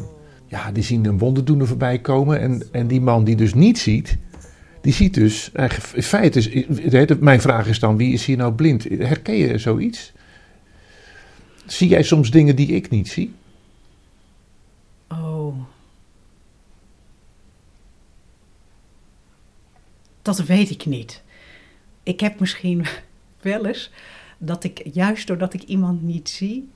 ja, 0.47 0.71
die 0.71 0.83
zien 0.83 1.05
een 1.05 1.17
wonderdoener 1.17 1.67
voorbij 1.67 1.99
komen. 1.99 2.39
En, 2.39 2.63
en 2.71 2.87
die 2.87 3.01
man 3.01 3.23
die 3.23 3.35
dus 3.35 3.53
niet 3.53 3.79
ziet, 3.79 4.17
die 4.81 4.93
ziet 4.93 5.13
dus, 5.13 5.51
in 5.93 6.03
feite, 6.03 6.39
is, 6.39 7.17
mijn 7.19 7.41
vraag 7.41 7.67
is 7.67 7.79
dan, 7.79 7.97
wie 7.97 8.13
is 8.13 8.25
hier 8.25 8.37
nou 8.37 8.53
blind? 8.53 8.83
Herken 8.83 9.35
je 9.35 9.57
zoiets? 9.57 10.11
Zie 11.65 11.87
jij 11.87 12.03
soms 12.03 12.31
dingen 12.31 12.55
die 12.55 12.67
ik 12.67 12.89
niet 12.89 13.09
zie? 13.09 13.33
Oh. 15.07 15.55
Dat 20.21 20.43
weet 20.43 20.69
ik 20.69 20.85
niet. 20.85 21.21
Ik 22.03 22.19
heb 22.19 22.39
misschien 22.39 22.85
wel 23.41 23.65
eens 23.65 23.91
dat 24.43 24.63
ik, 24.63 24.81
juist 24.93 25.27
doordat 25.27 25.53
ik 25.53 25.63
iemand 25.63 26.01
niet 26.01 26.29
zie, 26.29 26.69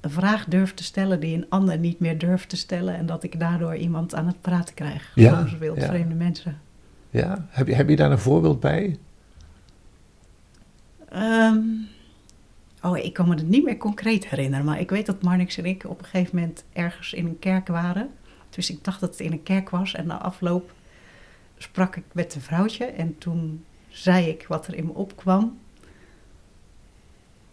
een 0.00 0.10
vraag 0.10 0.44
durf 0.44 0.74
te 0.74 0.84
stellen 0.84 1.20
die 1.20 1.36
een 1.36 1.46
ander 1.48 1.78
niet 1.78 1.98
meer 1.98 2.18
durft 2.18 2.48
te 2.48 2.56
stellen. 2.56 2.96
En 2.96 3.06
dat 3.06 3.22
ik 3.22 3.40
daardoor 3.40 3.76
iemand 3.76 4.14
aan 4.14 4.26
het 4.26 4.40
praten 4.40 4.74
krijg. 4.74 5.12
Ja, 5.14 5.38
Soms 5.38 5.58
wild 5.58 5.80
ja. 5.80 5.86
vreemde 5.86 6.14
mensen. 6.14 6.60
Ja? 7.10 7.46
Heb, 7.48 7.66
je, 7.66 7.74
heb 7.74 7.88
je 7.88 7.96
daar 7.96 8.10
een 8.10 8.18
voorbeeld 8.18 8.60
bij? 8.60 8.98
Ehm, 11.08 11.58
oh, 12.82 12.96
ik 12.96 13.12
kan 13.12 13.28
me 13.28 13.34
het 13.34 13.48
niet 13.48 13.64
meer 13.64 13.76
concreet 13.76 14.28
herinneren. 14.28 14.64
Maar 14.64 14.80
ik 14.80 14.90
weet 14.90 15.06
dat 15.06 15.22
Marnix 15.22 15.58
en 15.58 15.64
ik 15.64 15.84
op 15.84 15.98
een 15.98 16.04
gegeven 16.04 16.36
moment 16.36 16.64
ergens 16.72 17.12
in 17.12 17.26
een 17.26 17.38
kerk 17.38 17.68
waren. 17.68 18.10
Dus 18.50 18.70
ik 18.70 18.84
dacht 18.84 19.00
dat 19.00 19.10
het 19.10 19.20
in 19.20 19.32
een 19.32 19.42
kerk 19.42 19.70
was. 19.70 19.94
En 19.94 20.06
na 20.06 20.20
afloop 20.20 20.72
sprak 21.56 21.96
ik 21.96 22.04
met 22.12 22.34
een 22.34 22.40
vrouwtje. 22.40 22.84
En 22.84 23.18
toen 23.18 23.64
zei 23.88 24.28
ik 24.28 24.46
wat 24.48 24.66
er 24.66 24.74
in 24.74 24.86
me 24.86 24.92
opkwam. 24.92 25.58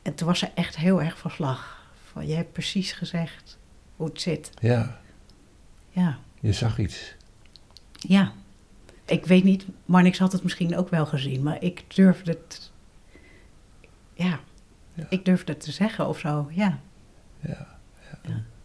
En 0.06 0.16
toen 0.16 0.28
was 0.28 0.40
ze 0.40 0.48
echt 0.56 0.78
heel 0.78 1.02
erg 1.02 1.18
van 1.18 1.32
slag. 1.32 1.84
Van, 2.12 2.28
je 2.28 2.36
hebt 2.36 2.52
precies 2.52 2.92
gezegd 2.92 3.58
hoe 3.96 4.08
het 4.08 4.22
zit. 4.22 4.50
Ja, 4.62 5.00
Ja, 5.90 6.18
je 6.40 6.54
zag 6.54 6.80
iets. 6.80 7.16
ja. 7.98 8.32
Ik 9.06 9.26
weet 9.26 9.44
niet, 9.44 9.66
Marnix 9.86 10.20
had 10.20 10.32
het 10.32 10.44
misschien 10.44 10.78
ook 10.78 10.90
wel 10.90 11.06
gezien. 11.06 11.44
Maar 11.44 11.64
ik 11.64 11.84
durfde 11.96 12.32
het... 12.32 12.72
Ja, 14.14 14.40
Ja. 14.94 15.06
ik 15.10 15.26
durfde 15.26 15.52
het 15.52 15.62
te 15.62 15.72
zeggen 15.72 16.08
of 16.08 16.20
zo, 16.20 16.48
ja. 16.52 16.80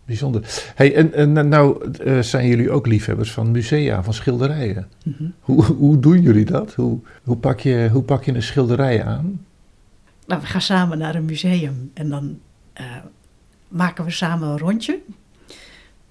Bijzonder. 0.04 0.42
Hey, 0.74 0.94
en, 0.94 1.14
en 1.14 1.48
nou 1.48 1.90
eh, 1.92 2.20
zijn 2.20 2.46
jullie 2.46 2.70
ook 2.70 2.86
liefhebbers 2.86 3.32
van 3.32 3.50
musea, 3.50 4.02
van 4.02 4.14
schilderijen. 4.14 4.88
Mhm. 5.04 5.24
Hoe, 5.40 5.64
hoe 5.64 5.98
doen 5.98 6.20
jullie 6.22 6.44
dat? 6.44 6.74
Hoe, 6.74 6.98
hoe, 7.24 7.36
pak 7.36 7.60
je, 7.60 7.88
hoe 7.92 8.02
pak 8.02 8.24
je 8.24 8.34
een 8.34 8.42
schilderij 8.42 9.04
aan? 9.04 9.46
Nou, 10.30 10.42
we 10.42 10.48
gaan 10.48 10.60
samen 10.60 10.98
naar 10.98 11.14
een 11.14 11.24
museum 11.24 11.90
en 11.94 12.08
dan 12.08 12.40
eh, 12.72 12.96
maken 13.68 14.04
we 14.04 14.10
samen 14.10 14.48
een 14.48 14.58
rondje. 14.58 15.00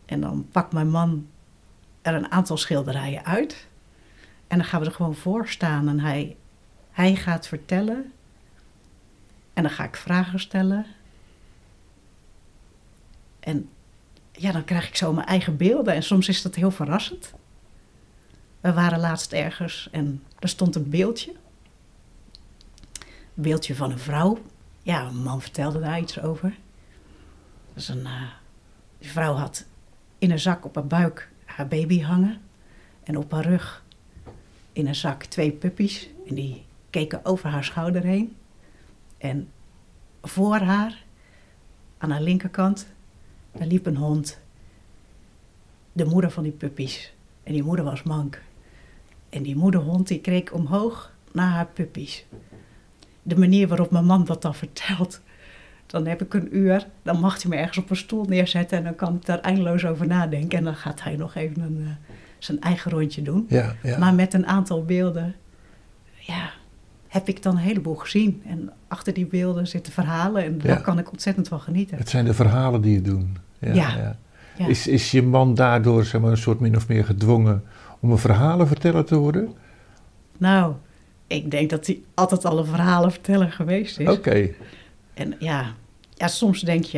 En 0.05 0.21
dan 0.21 0.47
pakt 0.51 0.73
mijn 0.73 0.89
man 0.89 1.27
er 2.01 2.13
een 2.13 2.31
aantal 2.31 2.57
schilderijen 2.57 3.25
uit. 3.25 3.67
En 4.47 4.57
dan 4.57 4.67
gaan 4.67 4.79
we 4.79 4.85
er 4.85 4.91
gewoon 4.91 5.15
voor 5.15 5.47
staan 5.47 5.87
en 5.87 5.99
hij, 5.99 6.37
hij 6.91 7.15
gaat 7.15 7.47
vertellen. 7.47 8.11
En 9.53 9.63
dan 9.63 9.71
ga 9.71 9.83
ik 9.83 9.95
vragen 9.95 10.39
stellen. 10.39 10.85
En 13.39 13.69
ja, 14.31 14.51
dan 14.51 14.65
krijg 14.65 14.87
ik 14.87 14.95
zo 14.95 15.13
mijn 15.13 15.27
eigen 15.27 15.57
beelden 15.57 15.93
en 15.93 16.03
soms 16.03 16.29
is 16.29 16.41
dat 16.41 16.55
heel 16.55 16.71
verrassend. 16.71 17.33
We 18.61 18.73
waren 18.73 18.99
laatst 18.99 19.33
ergens 19.33 19.87
en 19.91 20.23
er 20.39 20.49
stond 20.49 20.75
een 20.75 20.89
beeldje 20.89 21.33
beeldje 23.41 23.75
van 23.75 23.91
een 23.91 23.99
vrouw. 23.99 24.37
Ja, 24.81 25.07
een 25.07 25.23
man 25.23 25.41
vertelde 25.41 25.79
daar 25.79 25.99
iets 25.99 26.21
over. 26.21 26.57
Dus 27.73 27.87
een, 27.87 28.05
eh, 28.05 28.21
die 28.97 29.09
vrouw 29.11 29.33
had 29.33 29.65
in 30.17 30.31
een 30.31 30.39
zak 30.39 30.65
op 30.65 30.75
haar 30.75 30.87
buik 30.87 31.29
haar 31.45 31.67
baby 31.67 32.01
hangen. 32.01 32.41
En 33.03 33.17
op 33.17 33.31
haar 33.31 33.45
rug 33.45 33.83
in 34.73 34.87
een 34.87 34.95
zak 34.95 35.23
twee 35.23 35.51
puppies. 35.51 36.09
En 36.27 36.35
die 36.35 36.65
keken 36.89 37.25
over 37.25 37.49
haar 37.49 37.63
schouder 37.63 38.03
heen. 38.03 38.35
En 39.17 39.49
voor 40.21 40.59
haar, 40.59 41.03
aan 41.97 42.11
haar 42.11 42.21
linkerkant, 42.21 42.87
daar 43.51 43.67
liep 43.67 43.85
een 43.85 43.97
hond. 43.97 44.39
De 45.91 46.05
moeder 46.05 46.31
van 46.31 46.43
die 46.43 46.51
puppies. 46.51 47.13
En 47.43 47.53
die 47.53 47.63
moeder 47.63 47.85
was 47.85 48.03
mank. 48.03 48.41
En 49.29 49.43
die 49.43 49.55
moederhond 49.55 50.07
die 50.07 50.21
keek 50.21 50.53
omhoog 50.53 51.13
naar 51.31 51.51
haar 51.51 51.67
puppies 51.67 52.25
de 53.29 53.37
manier 53.37 53.67
waarop 53.67 53.91
mijn 53.91 54.05
man 54.05 54.25
dat 54.25 54.41
dan 54.41 54.55
vertelt. 54.55 55.21
Dan 55.85 56.05
heb 56.07 56.21
ik 56.21 56.33
een 56.33 56.57
uur, 56.57 56.87
dan 57.03 57.19
mag 57.19 57.41
hij 57.41 57.49
me 57.51 57.57
ergens 57.57 57.77
op 57.77 57.89
een 57.89 57.95
stoel 57.95 58.25
neerzetten 58.25 58.77
en 58.77 58.83
dan 58.83 58.95
kan 58.95 59.15
ik 59.15 59.25
daar 59.25 59.39
eindeloos 59.39 59.85
over 59.85 60.07
nadenken. 60.07 60.57
En 60.57 60.63
dan 60.63 60.75
gaat 60.75 61.03
hij 61.03 61.15
nog 61.15 61.35
even 61.35 61.61
een, 61.61 61.77
eh, 61.81 62.15
zijn 62.37 62.61
eigen 62.61 62.91
rondje 62.91 63.21
doen. 63.21 63.45
Ja, 63.49 63.75
ja. 63.83 63.97
Maar 63.97 64.13
met 64.13 64.33
een 64.33 64.47
aantal 64.47 64.83
beelden, 64.85 65.35
ja, 66.19 66.49
heb 67.07 67.27
ik 67.27 67.43
dan 67.43 67.55
een 67.55 67.61
heleboel 67.61 67.95
gezien. 67.95 68.41
En 68.45 68.69
achter 68.87 69.13
die 69.13 69.25
beelden 69.25 69.67
zitten 69.67 69.93
verhalen 69.93 70.43
en 70.43 70.57
daar 70.57 70.77
Ja. 70.77 70.81
kan 70.81 70.99
ik 70.99 71.11
ontzettend 71.11 71.47
van 71.47 71.59
genieten. 71.59 71.97
Het 71.97 72.09
zijn 72.09 72.25
de 72.25 72.33
verhalen 72.33 72.81
die 72.81 72.93
je 72.93 73.01
doen. 73.01 73.37
Ja. 73.59 74.17
Is, 74.67 74.87
is 74.87 75.11
je 75.11 75.23
man 75.23 75.55
daardoor 75.55 76.03
zeg 76.05 76.21
maar, 76.21 76.31
een 76.31 76.37
soort 76.37 76.59
min 76.59 76.75
of 76.75 76.87
meer 76.87 77.05
gedwongen 77.05 77.63
om 77.99 78.11
een 78.11 78.17
verhalenverteller 78.17 79.05
te 79.05 79.15
worden? 79.15 79.53
Nou, 80.37 80.73
ik 81.29 81.51
denk 81.51 81.69
dat 81.69 81.85
hij 81.87 82.01
altijd 82.13 82.45
al 82.45 82.57
een 82.57 82.65
verhalenverteller 82.65 83.51
geweest 83.51 83.99
is. 83.99 84.07
Oké. 84.07 84.49
En 85.13 85.35
ja, 85.39 85.73
ja, 86.13 86.27
soms 86.27 86.61
denk 86.61 86.83
je. 86.83 86.97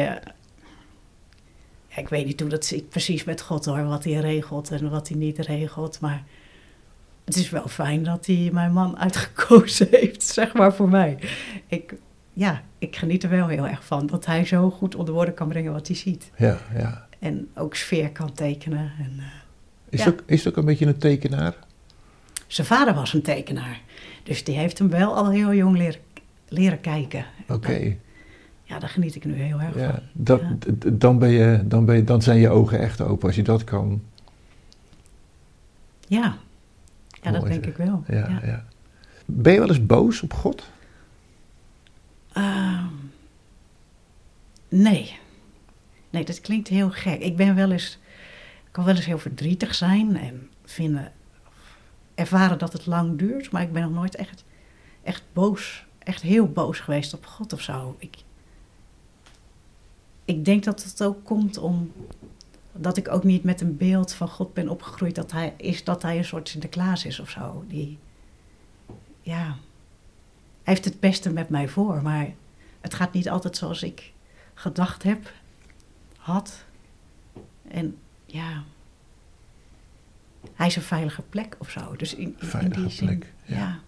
Ja, 1.87 1.97
ik 1.97 2.09
weet 2.09 2.25
niet 2.25 2.39
hoe 2.39 2.49
dat 2.49 2.65
zit 2.65 2.89
precies 2.89 3.23
met 3.23 3.41
God 3.41 3.65
hoor, 3.65 3.83
wat 3.83 4.03
hij 4.03 4.13
regelt 4.13 4.71
en 4.71 4.89
wat 4.89 5.07
hij 5.07 5.17
niet 5.17 5.37
regelt. 5.39 5.99
Maar 5.99 6.23
het 7.25 7.35
is 7.35 7.49
wel 7.49 7.67
fijn 7.67 8.03
dat 8.03 8.25
hij 8.25 8.49
mijn 8.53 8.73
man 8.73 8.97
uitgekozen 8.97 9.87
heeft, 9.99 10.23
zeg 10.23 10.53
maar 10.53 10.73
voor 10.73 10.89
mij. 10.89 11.17
Ik, 11.67 11.93
ja, 12.33 12.61
ik 12.77 12.95
geniet 12.95 13.23
er 13.23 13.29
wel 13.29 13.47
heel 13.47 13.67
erg 13.67 13.85
van. 13.85 14.07
Dat 14.07 14.25
hij 14.25 14.45
zo 14.45 14.69
goed 14.69 14.95
onder 14.95 15.13
woorden 15.13 15.33
kan 15.33 15.47
brengen 15.47 15.73
wat 15.73 15.87
hij 15.87 15.95
ziet. 15.95 16.31
Ja, 16.37 16.57
ja. 16.77 17.07
En 17.19 17.49
ook 17.55 17.75
sfeer 17.75 18.11
kan 18.11 18.33
tekenen. 18.33 18.91
En, 18.99 19.11
eh, 19.17 19.25
Is, 19.89 20.03
Ja. 20.03 20.07
ook, 20.09 20.23
is 20.25 20.43
het 20.43 20.53
ook 20.53 20.59
een 20.59 20.65
beetje 20.65 20.85
een 20.85 20.97
tekenaar? 20.97 21.55
Zijn 22.53 22.67
vader 22.67 22.93
was 22.93 23.13
een 23.13 23.21
tekenaar. 23.21 23.81
Dus 24.23 24.43
die 24.43 24.57
heeft 24.57 24.77
hem 24.77 24.89
wel 24.89 25.15
al 25.15 25.29
heel 25.29 25.53
jong 25.53 25.77
leren, 25.77 26.01
leren 26.47 26.81
kijken. 26.81 27.25
Oké. 27.47 27.95
Ja, 28.63 28.79
daar 28.79 28.89
geniet 28.89 29.15
ik 29.15 29.25
nu 29.25 29.33
heel 29.33 29.59
erg 29.61 29.75
Ja, 29.75 29.89
van. 29.91 29.99
dat, 30.13 30.41
Ja. 30.41 30.55
dan, 30.91 31.19
ben 31.19 31.29
je, 31.29 31.61
dan, 31.67 31.85
ben 31.85 31.95
je, 31.95 32.03
dan 32.03 32.21
zijn 32.21 32.39
je 32.39 32.49
ogen 32.49 32.79
echt 32.79 33.01
open 33.01 33.27
als 33.27 33.35
je 33.35 33.43
dat 33.43 33.63
kan. 33.63 34.01
Ja, 36.07 36.37
ja 37.21 37.31
dat 37.31 37.43
denk 37.47 37.65
ik 37.65 37.77
wel. 37.77 38.03
Ja, 38.07 38.15
Ja. 38.29 38.39
ja. 38.43 38.65
Ben 39.25 39.53
je 39.53 39.59
wel 39.59 39.67
eens 39.69 39.85
boos 39.85 40.21
op 40.21 40.33
God? 40.33 40.69
Ehm, 42.33 42.85
nee. 44.69 45.17
Nee, 46.09 46.23
dat 46.25 46.41
klinkt 46.41 46.67
heel 46.67 46.89
gek. 46.91 47.19
Ik 47.21 47.35
ben 47.35 47.55
wel 47.55 47.71
eens, 47.71 47.99
kan 48.71 48.85
wel 48.85 48.95
eens 48.95 49.05
heel 49.05 49.17
verdrietig 49.19 49.75
zijn 49.75 50.17
en 50.17 50.49
vinden, 50.65 51.11
ervaren 52.15 52.57
dat 52.57 52.73
het 52.73 52.85
lang 52.85 53.17
duurt, 53.17 53.51
maar 53.51 53.61
ik 53.61 53.73
ben 53.73 53.81
nog 53.81 53.91
nooit 53.91 54.15
echt, 54.15 54.43
echt 55.03 55.23
boos, 55.33 55.85
echt 55.99 56.21
heel 56.21 56.47
boos 56.47 56.79
geweest 56.79 57.13
op 57.13 57.25
God 57.25 57.53
of 57.53 57.61
zo. 57.61 57.95
Ik, 57.97 58.17
ik 60.25 60.45
denk 60.45 60.63
dat 60.63 60.83
het 60.83 61.03
ook 61.03 61.23
komt 61.23 61.57
om 61.57 61.91
dat 62.71 62.97
ik 62.97 63.07
ook 63.09 63.23
niet 63.23 63.43
met 63.43 63.61
een 63.61 63.77
beeld 63.77 64.13
van 64.13 64.29
God 64.29 64.53
ben 64.53 64.69
opgegroeid 64.69 65.15
dat 65.15 65.31
hij 65.31 65.53
is 65.57 65.83
dat 65.83 66.01
hij 66.01 66.17
een 66.17 66.25
soort 66.25 66.49
Sinterklaas 66.49 67.05
is 67.05 67.19
of 67.19 67.29
zo. 67.29 67.63
Die, 67.67 67.97
ja, 69.21 69.43
hij 70.63 70.73
heeft 70.73 70.85
het 70.85 70.99
beste 70.99 71.29
met 71.29 71.49
mij 71.49 71.67
voor, 71.67 72.01
maar 72.01 72.33
het 72.81 72.93
gaat 72.93 73.13
niet 73.13 73.29
altijd 73.29 73.57
zoals 73.57 73.83
ik 73.83 74.13
gedacht 74.53 75.03
heb, 75.03 75.31
had. 76.17 76.63
En 77.67 77.97
ja, 78.25 78.63
hij 80.53 80.67
is 80.67 80.75
een 80.75 80.81
veilige 80.81 81.21
plek 81.29 81.55
of 81.59 81.69
zo. 81.69 81.95
Dus 81.97 82.15
in, 82.15 82.21
in- 82.21 82.35
in 82.39 82.47
Veilige 82.47 82.81
die 82.81 82.89
zin, 82.89 83.07
plek, 83.07 83.33
ja. 83.45 83.55
ja. 83.57 83.79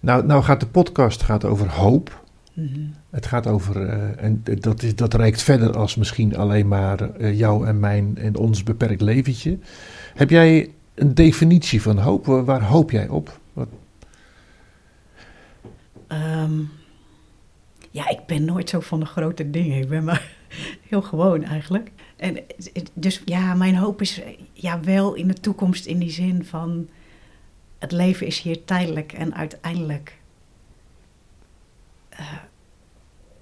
Nou, 0.00 0.26
nou 0.26 0.42
gaat 0.42 0.60
de 0.60 0.66
podcast 0.66 1.22
gaat 1.22 1.44
over 1.44 1.68
hoop. 1.70 2.20
Mhm. 2.52 2.80
Het 3.10 3.26
gaat 3.26 3.46
over, 3.46 3.86
eh, 3.88 4.24
en 4.24 4.42
dat, 4.60 4.82
is, 4.82 4.94
dat 4.96 5.14
reikt 5.14 5.42
verder 5.42 5.76
als 5.76 5.96
misschien 5.96 6.36
alleen 6.36 6.68
maar 6.68 7.10
eh, 7.10 7.38
jou 7.38 7.66
en 7.66 7.80
mijn 7.80 8.16
en 8.18 8.36
ons 8.36 8.62
beperkt 8.62 9.00
leventje. 9.00 9.58
Heb 10.14 10.30
jij 10.30 10.70
een 10.94 11.14
definitie 11.14 11.82
van 11.82 11.98
hoop? 11.98 12.26
Waar, 12.26 12.44
waar 12.44 12.62
hoop 12.62 12.90
jij 12.90 13.08
op? 13.08 13.38
Wat, 13.52 13.68
Ehm, 16.06 16.60
ja, 17.90 18.08
ik 18.08 18.20
ben 18.26 18.44
nooit 18.44 18.68
zo 18.68 18.80
van 18.80 19.00
de 19.00 19.06
grote 19.06 19.50
dingen. 19.50 19.78
Ik 19.80 19.88
ben 19.88 20.04
maar 20.04 20.32
heel 20.88 21.02
gewoon 21.02 21.44
eigenlijk. 21.44 21.90
En 22.22 22.38
dus 22.94 23.22
ja, 23.24 23.54
mijn 23.54 23.76
hoop 23.76 24.00
is 24.00 24.20
ja, 24.52 24.80
wel 24.80 25.14
in 25.14 25.28
de 25.28 25.40
toekomst 25.40 25.86
in 25.86 25.98
die 25.98 26.10
zin 26.10 26.44
van 26.44 26.88
het 27.78 27.92
leven 27.92 28.26
is 28.26 28.40
hier 28.40 28.64
tijdelijk 28.64 29.12
en 29.12 29.34
uiteindelijk 29.34 30.18
eh, 32.08 32.32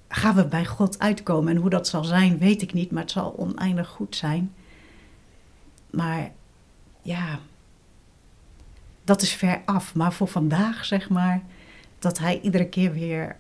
gaan 0.09 0.35
we 0.35 0.47
bij 0.47 0.67
God 0.67 0.99
uitkomen. 0.99 1.55
En 1.55 1.61
hoe 1.61 1.71
dat 1.71 1.89
zal 1.89 2.05
zijn, 2.05 2.39
weet 2.39 2.63
ik 2.63 2.73
niet, 2.73 2.91
maar 2.91 3.03
het 3.03 3.11
zal 3.11 3.39
oneindig 3.39 3.89
goed 3.89 4.17
zijn. 4.17 4.55
Maar 5.91 6.31
ja, 7.03 7.39
dat 9.05 9.23
is 9.23 9.33
ver 9.33 9.63
af. 9.65 9.95
Maar 9.95 10.13
voor 10.13 10.29
vandaag, 10.29 10.85
zeg 10.85 11.09
maar, 11.09 11.43
dat 11.99 12.19
hij 12.19 12.41
iedere 12.41 12.69
keer 12.69 12.93
weer 12.93 13.37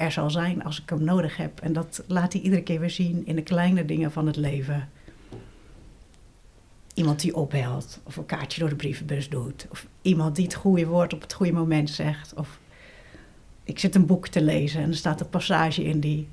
er 0.00 0.12
zal 0.12 0.30
zijn 0.30 0.64
als 0.64 0.80
ik 0.80 0.88
hem 0.88 1.04
nodig 1.04 1.36
heb. 1.36 1.60
En 1.60 1.72
dat 1.72 2.04
laat 2.06 2.32
hij 2.32 2.42
iedere 2.42 2.62
keer 2.62 2.80
weer 2.80 2.90
zien 2.90 3.26
in 3.26 3.36
de 3.36 3.42
kleine 3.42 3.84
dingen 3.84 4.12
van 4.12 4.26
het 4.26 4.36
leven. 4.36 4.88
Iemand 6.94 7.20
die 7.20 7.34
opbelt, 7.34 8.00
of 8.02 8.16
een 8.16 8.26
kaartje 8.26 8.60
door 8.60 8.68
de 8.68 8.74
brievenbus 8.74 9.28
doet, 9.28 9.66
of 9.70 9.86
iemand 10.02 10.36
die 10.36 10.44
het 10.44 10.54
goede 10.54 10.86
woord 10.86 11.12
op 11.12 11.20
het 11.20 11.32
goede 11.32 11.52
moment 11.52 11.90
zegt. 11.90 12.34
Of 12.34 12.58
ik 13.64 13.78
zit 13.78 13.94
een 13.94 14.06
boek 14.06 14.28
te 14.28 14.42
lezen 14.42 14.82
en 14.82 14.88
er 14.88 14.96
staat 14.96 15.20
een 15.20 15.28
passage 15.28 15.84
in 15.84 16.00
die 16.00 16.28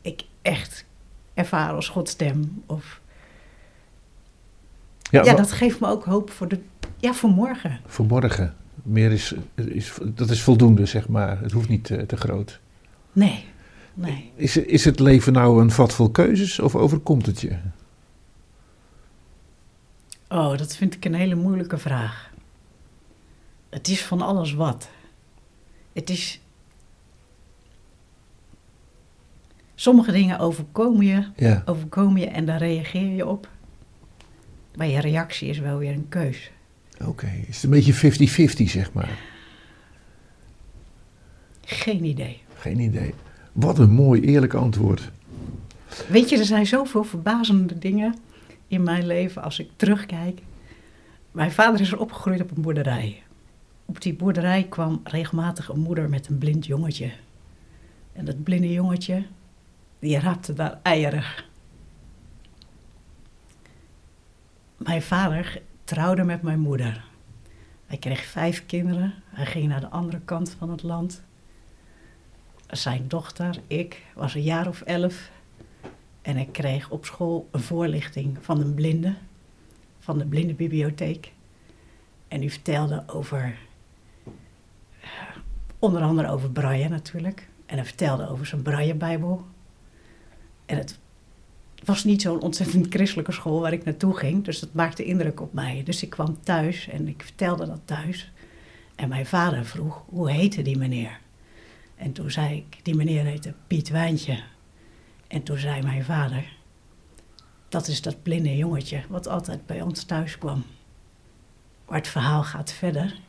ik 0.00 0.24
echt 0.42 0.84
ervaar 1.34 1.72
als 1.72 1.88
Gods 1.88 2.10
stem. 2.10 2.62
Of, 2.66 3.00
ja, 5.10 5.34
dat 5.34 5.52
geeft 5.52 5.80
me 5.80 5.86
ook 5.86 6.04
hoop 6.04 6.30
voor, 6.30 6.48
de, 6.48 6.60
ja, 6.96 7.12
voor 7.12 7.30
morgen. 7.30 7.80
Voor 7.86 8.06
morgen. 8.06 8.54
Meer 8.82 9.12
is, 9.12 9.34
is, 9.54 9.92
dat 10.04 10.30
is 10.30 10.42
voldoende, 10.42 10.86
zeg 10.86 11.08
maar. 11.08 11.40
Het 11.40 11.52
hoeft 11.52 11.68
niet 11.68 11.84
te, 11.84 12.06
te 12.06 12.16
groot. 12.16 12.60
Nee, 13.12 13.44
nee. 13.94 14.32
Is, 14.34 14.56
is 14.56 14.84
het 14.84 15.00
leven 15.00 15.32
nou 15.32 15.60
een 15.60 15.70
vat 15.70 15.92
vol 15.92 16.10
keuzes 16.10 16.58
of 16.58 16.74
overkomt 16.74 17.26
het 17.26 17.40
je? 17.40 17.56
Oh, 20.28 20.56
dat 20.58 20.76
vind 20.76 20.94
ik 20.94 21.04
een 21.04 21.14
hele 21.14 21.34
moeilijke 21.34 21.78
vraag. 21.78 22.30
Het 23.70 23.88
is 23.88 24.04
van 24.04 24.22
alles 24.22 24.52
wat. 24.52 24.88
Het 25.92 26.10
is. 26.10 26.40
Sommige 29.74 30.12
dingen 30.12 30.38
overkomen 30.38 31.06
je, 31.06 31.26
Ja, 31.36 31.62
overkomen 31.66 32.20
je 32.20 32.26
en 32.26 32.44
daar 32.44 32.58
reageer 32.58 33.14
je 33.14 33.26
op. 33.26 33.48
Maar 34.74 34.86
je 34.86 35.00
reactie 35.00 35.48
is 35.48 35.58
wel 35.58 35.78
weer 35.78 35.92
een 35.92 36.08
keus. 36.08 36.50
oké. 37.04 37.30
Is 37.48 37.54
het 37.54 37.64
een 37.64 37.70
beetje 37.70 38.50
50-50, 38.68 38.70
zeg 38.70 38.92
maar? 38.92 39.18
Geen 41.64 42.04
idee. 42.04 42.41
Geen 42.62 42.80
idee. 42.80 43.14
Wat 43.52 43.78
een 43.78 43.90
mooi 43.90 44.20
eerlijk 44.20 44.54
antwoord. 44.54 45.10
Weet 46.08 46.28
je, 46.28 46.38
er 46.38 46.44
zijn 46.44 46.66
zoveel 46.66 47.04
verbazende 47.04 47.78
dingen 47.78 48.14
in 48.66 48.82
mijn 48.82 49.06
leven 49.06 49.42
als 49.42 49.58
ik 49.58 49.70
terugkijk. 49.76 50.40
Mijn 51.30 51.52
vader 51.52 51.80
is 51.80 51.92
opgegroeid 51.92 52.40
op 52.40 52.56
een 52.56 52.62
boerderij. 52.62 53.22
Op 53.84 54.00
die 54.00 54.14
boerderij 54.14 54.66
kwam 54.68 55.00
regelmatig 55.04 55.68
een 55.68 55.80
moeder 55.80 56.08
met 56.08 56.28
een 56.28 56.38
blind 56.38 56.66
jongetje. 56.66 57.12
En 58.12 58.24
dat 58.24 58.42
blinde 58.42 58.72
jongetje, 58.72 59.26
die 59.98 60.18
raapte 60.18 60.52
daar 60.52 60.78
eieren. 60.82 61.24
Mijn 64.76 65.02
vader 65.02 65.62
trouwde 65.84 66.24
met 66.24 66.42
mijn 66.42 66.60
moeder. 66.60 67.04
Hij 67.86 67.98
kreeg 67.98 68.24
vijf 68.24 68.66
kinderen. 68.66 69.14
Hij 69.26 69.46
ging 69.46 69.68
naar 69.68 69.80
de 69.80 69.88
andere 69.88 70.20
kant 70.24 70.56
van 70.58 70.70
het 70.70 70.82
land. 70.82 71.22
Zijn 72.72 73.08
dochter, 73.08 73.58
ik, 73.66 74.02
was 74.14 74.34
een 74.34 74.42
jaar 74.42 74.68
of 74.68 74.80
elf. 74.80 75.30
En 76.22 76.36
ik 76.36 76.52
kreeg 76.52 76.90
op 76.90 77.04
school 77.04 77.48
een 77.50 77.60
voorlichting 77.60 78.38
van 78.40 78.60
een 78.60 78.74
blinde, 78.74 79.14
van 79.98 80.18
de 80.18 80.26
blindenbibliotheek. 80.26 81.32
En 82.28 82.40
die 82.40 82.50
vertelde 82.50 83.04
over, 83.06 83.58
eh, 85.00 85.10
onder 85.78 86.02
andere 86.02 86.28
over 86.28 86.50
Braille 86.50 86.88
natuurlijk. 86.88 87.48
En 87.66 87.76
hij 87.76 87.86
vertelde 87.86 88.28
over 88.28 88.46
zijn 88.46 88.62
Braillebijbel. 88.62 89.46
En 90.66 90.76
het 90.76 90.98
was 91.84 92.04
niet 92.04 92.22
zo'n 92.22 92.40
ontzettend 92.40 92.86
christelijke 92.94 93.32
school 93.32 93.60
waar 93.60 93.72
ik 93.72 93.84
naartoe 93.84 94.16
ging, 94.16 94.44
dus 94.44 94.60
dat 94.60 94.72
maakte 94.72 95.04
indruk 95.04 95.40
op 95.40 95.52
mij. 95.52 95.82
Dus 95.84 96.02
ik 96.02 96.10
kwam 96.10 96.38
thuis 96.42 96.88
en 96.88 97.08
ik 97.08 97.22
vertelde 97.22 97.66
dat 97.66 97.80
thuis. 97.84 98.32
En 98.94 99.08
mijn 99.08 99.26
vader 99.26 99.64
vroeg, 99.64 100.04
hoe 100.08 100.30
heette 100.30 100.62
die 100.62 100.76
meneer? 100.76 101.20
En 102.02 102.12
toen 102.12 102.30
zei 102.30 102.56
ik, 102.56 102.84
die 102.84 102.94
meneer 102.94 103.24
heette 103.24 103.54
Piet 103.66 103.88
Wijntje. 103.88 104.42
En 105.26 105.42
toen 105.42 105.58
zei 105.58 105.82
mijn 105.82 106.04
vader, 106.04 106.52
dat 107.68 107.88
is 107.88 108.02
dat 108.02 108.22
blinde 108.22 108.56
jongetje 108.56 109.02
wat 109.08 109.28
altijd 109.28 109.66
bij 109.66 109.82
ons 109.82 110.04
thuis 110.04 110.38
kwam. 110.38 110.64
Maar 111.86 111.98
het 111.98 112.08
verhaal 112.08 112.42
gaat 112.42 112.72
verder. 112.72 113.20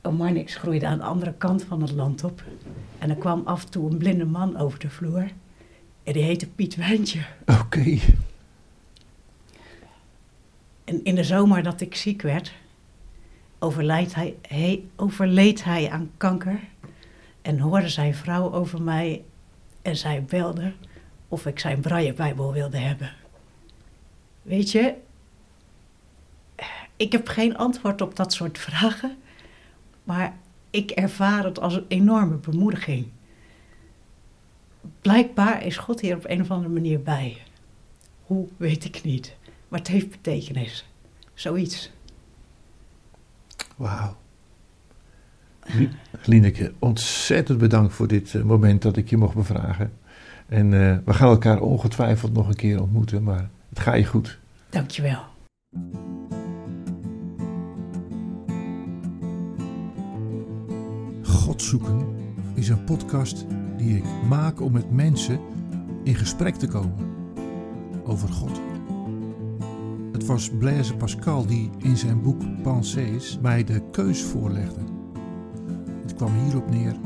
Een 0.00 0.14
Marnix 0.14 0.56
groeide 0.56 0.86
aan 0.86 0.98
de 0.98 1.04
andere 1.04 1.34
kant 1.34 1.64
van 1.64 1.80
het 1.82 1.90
land 1.90 2.24
op. 2.24 2.44
En 2.98 3.10
er 3.10 3.16
kwam 3.16 3.42
af 3.44 3.64
en 3.64 3.70
toe 3.70 3.90
een 3.90 3.98
blinde 3.98 4.24
man 4.24 4.56
over 4.56 4.78
de 4.78 4.90
vloer. 4.90 5.30
En 6.02 6.12
die 6.12 6.22
heette 6.22 6.48
Piet 6.48 6.76
Wijntje. 6.76 7.20
Oké. 7.46 7.98
En 10.84 11.04
in 11.04 11.14
de 11.14 11.24
zomer 11.24 11.62
dat 11.62 11.80
ik 11.80 11.94
ziek 11.94 12.22
werd, 12.22 12.52
overleed 13.58 14.14
hij, 14.14 14.36
hij, 14.42 14.84
overleed 14.96 15.64
hij 15.64 15.90
aan 15.90 16.10
kanker. 16.16 16.60
En 17.42 17.58
hoorde 17.58 17.88
zijn 17.88 18.14
vrouw 18.14 18.52
over 18.52 18.82
mij 18.82 19.24
en 19.82 19.96
zij 19.96 20.24
belde 20.24 20.72
of 21.28 21.46
ik 21.46 21.58
zijn 21.58 21.80
braillebijbel 21.80 22.52
wilde 22.52 22.78
hebben. 22.78 23.12
Weet 24.42 24.70
je, 24.70 24.94
ik 26.96 27.12
heb 27.12 27.28
geen 27.28 27.56
antwoord 27.56 28.00
op 28.00 28.16
dat 28.16 28.32
soort 28.32 28.58
vragen, 28.58 29.16
maar 30.04 30.36
ik 30.70 30.90
ervaar 30.90 31.44
het 31.44 31.60
als 31.60 31.74
een 31.74 31.84
enorme 31.88 32.36
bemoediging. 32.36 33.08
Blijkbaar 35.00 35.64
is 35.64 35.76
God 35.76 36.00
hier 36.00 36.16
op 36.16 36.24
een 36.28 36.40
of 36.40 36.50
andere 36.50 36.72
manier 36.74 37.02
bij. 37.02 37.36
Hoe, 38.22 38.48
weet 38.56 38.84
ik 38.84 39.02
niet. 39.02 39.36
Maar 39.68 39.78
het 39.78 39.88
heeft 39.88 40.10
betekenis. 40.10 40.86
Zoiets. 41.34 41.90
Wauw. 43.78 44.16
Lineke, 46.24 46.72
ontzettend 46.78 47.58
bedankt 47.58 47.94
voor 47.94 48.08
dit 48.08 48.34
eh, 48.34 48.42
moment 48.42 48.82
dat 48.82 48.96
ik 48.96 49.10
je 49.10 49.16
mocht 49.16 49.34
bevragen. 49.34 49.92
En 50.48 50.72
uh, 50.72 50.96
we 51.04 51.14
gaan 51.14 51.28
elkaar 51.28 51.60
ongetwijfeld 51.60 52.32
nog 52.32 52.48
een 52.48 52.56
keer 52.56 52.80
ontmoeten, 52.80 53.22
maar 53.22 53.48
het 53.68 53.80
gaat 53.80 53.96
je 53.96 54.04
goed. 54.04 54.38
Dankjewel. 54.70 55.20
God 61.22 61.62
zoeken 61.62 62.06
is 62.54 62.68
een 62.68 62.84
podcast 62.84 63.46
die 63.76 63.96
ik 63.96 64.04
maak 64.28 64.60
om 64.60 64.72
met 64.72 64.90
mensen 64.90 65.40
in 66.04 66.14
gesprek 66.14 66.54
te 66.54 66.68
komen 66.68 66.94
over 68.04 68.28
God. 68.28 68.67
Het 70.18 70.26
was 70.26 70.50
Blaise 70.50 70.94
Pascal 70.94 71.46
die 71.46 71.70
in 71.78 71.96
zijn 71.96 72.22
boek 72.22 72.62
Pensées 72.62 73.38
mij 73.42 73.64
de 73.64 73.82
keus 73.90 74.22
voorlegde. 74.22 74.80
Het 76.02 76.14
kwam 76.14 76.32
hierop 76.44 76.70
neer: 76.70 76.96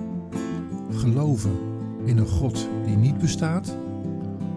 geloven 0.91 1.51
in 2.05 2.19
een 2.19 2.27
God 2.27 2.69
die 2.85 2.97
niet 2.97 3.19
bestaat, 3.19 3.77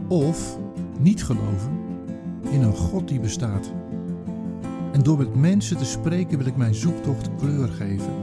of 0.08 0.58
niet 1.00 1.24
geloven 1.24 1.72
in 2.50 2.62
een 2.62 2.76
God 2.76 3.08
die 3.08 3.20
bestaat. 3.20 3.72
En 4.92 5.04
door 5.04 5.18
met 5.18 5.36
mensen 5.36 5.78
te 5.78 5.86
spreken 5.86 6.38
wil 6.38 6.48
ik 6.48 6.58
mijn 6.58 6.76
zoektocht 6.76 7.30
kleur 7.38 7.68
geven 7.68 8.14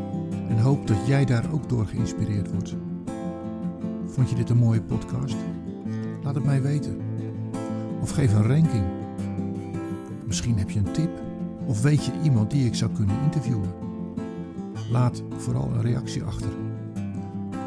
en 0.49 0.59
hoop 0.59 0.87
dat 0.87 1.07
jij 1.07 1.25
daar 1.25 1.53
ook 1.53 1.69
door 1.69 1.87
geïnspireerd 1.87 2.53
wordt. 2.53 2.77
Vond 4.07 4.31
je 4.31 4.37
dit 4.37 4.51
een 4.51 4.57
mooie 4.57 4.83
podcast? 4.83 5.37
Laat 6.23 6.35
het 6.35 6.45
mij 6.45 6.63
weten. 6.63 7.01
Of 8.01 8.11
geef 8.11 8.35
een 8.35 8.47
ranking. 8.47 9.02
Misschien 10.33 10.59
heb 10.59 10.71
je 10.71 10.79
een 10.79 10.93
tip 10.93 11.11
of 11.67 11.83
weet 11.83 12.05
je 12.05 12.13
iemand 12.23 12.51
die 12.51 12.67
ik 12.67 12.75
zou 12.75 12.91
kunnen 12.93 13.17
interviewen. 13.23 13.73
Laat 14.91 15.23
vooral 15.37 15.71
een 15.73 15.83
reactie 15.83 16.23
achter. 16.23 16.49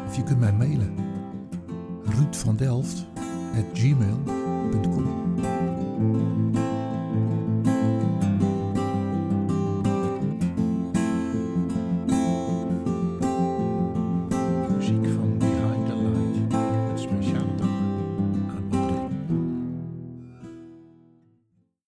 Of 0.06 0.16
je 0.16 0.22
kunt 0.22 0.40
mij 0.40 0.52
mailen. 0.52 0.94
Ruud 2.04 2.36
van 2.36 2.56